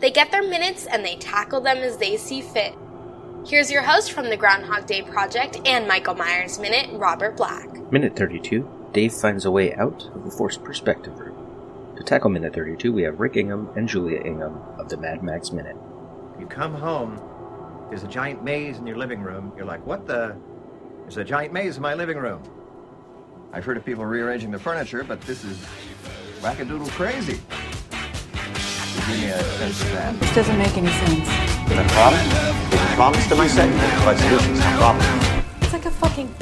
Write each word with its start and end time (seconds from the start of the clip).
They 0.00 0.10
get 0.10 0.30
their 0.30 0.42
minutes 0.42 0.86
and 0.86 1.04
they 1.04 1.16
tackle 1.16 1.60
them 1.60 1.78
as 1.78 1.96
they 1.96 2.16
see 2.16 2.40
fit. 2.40 2.74
Here's 3.46 3.70
your 3.70 3.82
host 3.82 4.12
from 4.12 4.30
the 4.30 4.36
Groundhog 4.36 4.86
Day 4.86 5.02
Project 5.02 5.60
and 5.66 5.88
Michael 5.88 6.14
Myers 6.14 6.58
Minute, 6.58 6.90
Robert 6.92 7.36
Black. 7.36 7.68
Minute 7.90 8.14
32 8.16 8.68
Dave 8.92 9.12
finds 9.12 9.44
a 9.44 9.50
way 9.50 9.74
out 9.74 10.08
of 10.14 10.24
the 10.24 10.30
forced 10.30 10.62
perspective 10.62 11.18
room. 11.18 11.34
To 11.96 12.02
tackle 12.04 12.30
Minute 12.30 12.54
32, 12.54 12.92
we 12.92 13.02
have 13.02 13.18
Rick 13.18 13.36
Ingham 13.36 13.68
and 13.76 13.88
Julia 13.88 14.20
Ingham 14.20 14.56
of 14.78 14.88
the 14.88 14.96
Mad 14.96 15.22
Max 15.22 15.50
Minute. 15.50 15.76
You 16.38 16.46
come 16.46 16.74
home, 16.74 17.20
there's 17.88 18.04
a 18.04 18.08
giant 18.08 18.44
maze 18.44 18.78
in 18.78 18.86
your 18.86 18.96
living 18.96 19.20
room. 19.20 19.52
You're 19.56 19.66
like, 19.66 19.84
what 19.84 20.06
the? 20.06 20.36
There's 21.02 21.16
a 21.16 21.24
giant 21.24 21.52
maze 21.52 21.76
in 21.76 21.82
my 21.82 21.94
living 21.94 22.18
room. 22.18 22.42
I've 23.52 23.64
heard 23.64 23.76
of 23.76 23.84
people 23.84 24.04
rearranging 24.04 24.50
the 24.52 24.58
furniture, 24.58 25.02
but 25.02 25.20
this 25.22 25.44
is 25.44 25.58
wackadoodle 26.40 26.90
crazy. 26.90 27.40
Give 29.08 29.20
me 29.20 29.28
a 29.28 29.42
sense 29.42 29.80
of 29.80 29.92
that. 29.92 30.20
This 30.20 30.34
doesn't 30.34 30.58
make 30.58 30.76
any 30.76 30.88
sense. 30.88 31.26
The 31.66 31.82
problem? 31.94 32.28
There's 32.68 32.82
a 32.82 32.94
promise 32.94 33.26
to 33.28 33.36
my 33.36 33.46
segment, 33.48 33.80
but 34.04 34.18
solutions, 34.18 34.58
no 34.60 34.76
problem. 34.76 35.06
It's 35.62 35.72
like 35.72 35.86
a 35.86 35.90
fucking 35.90 36.34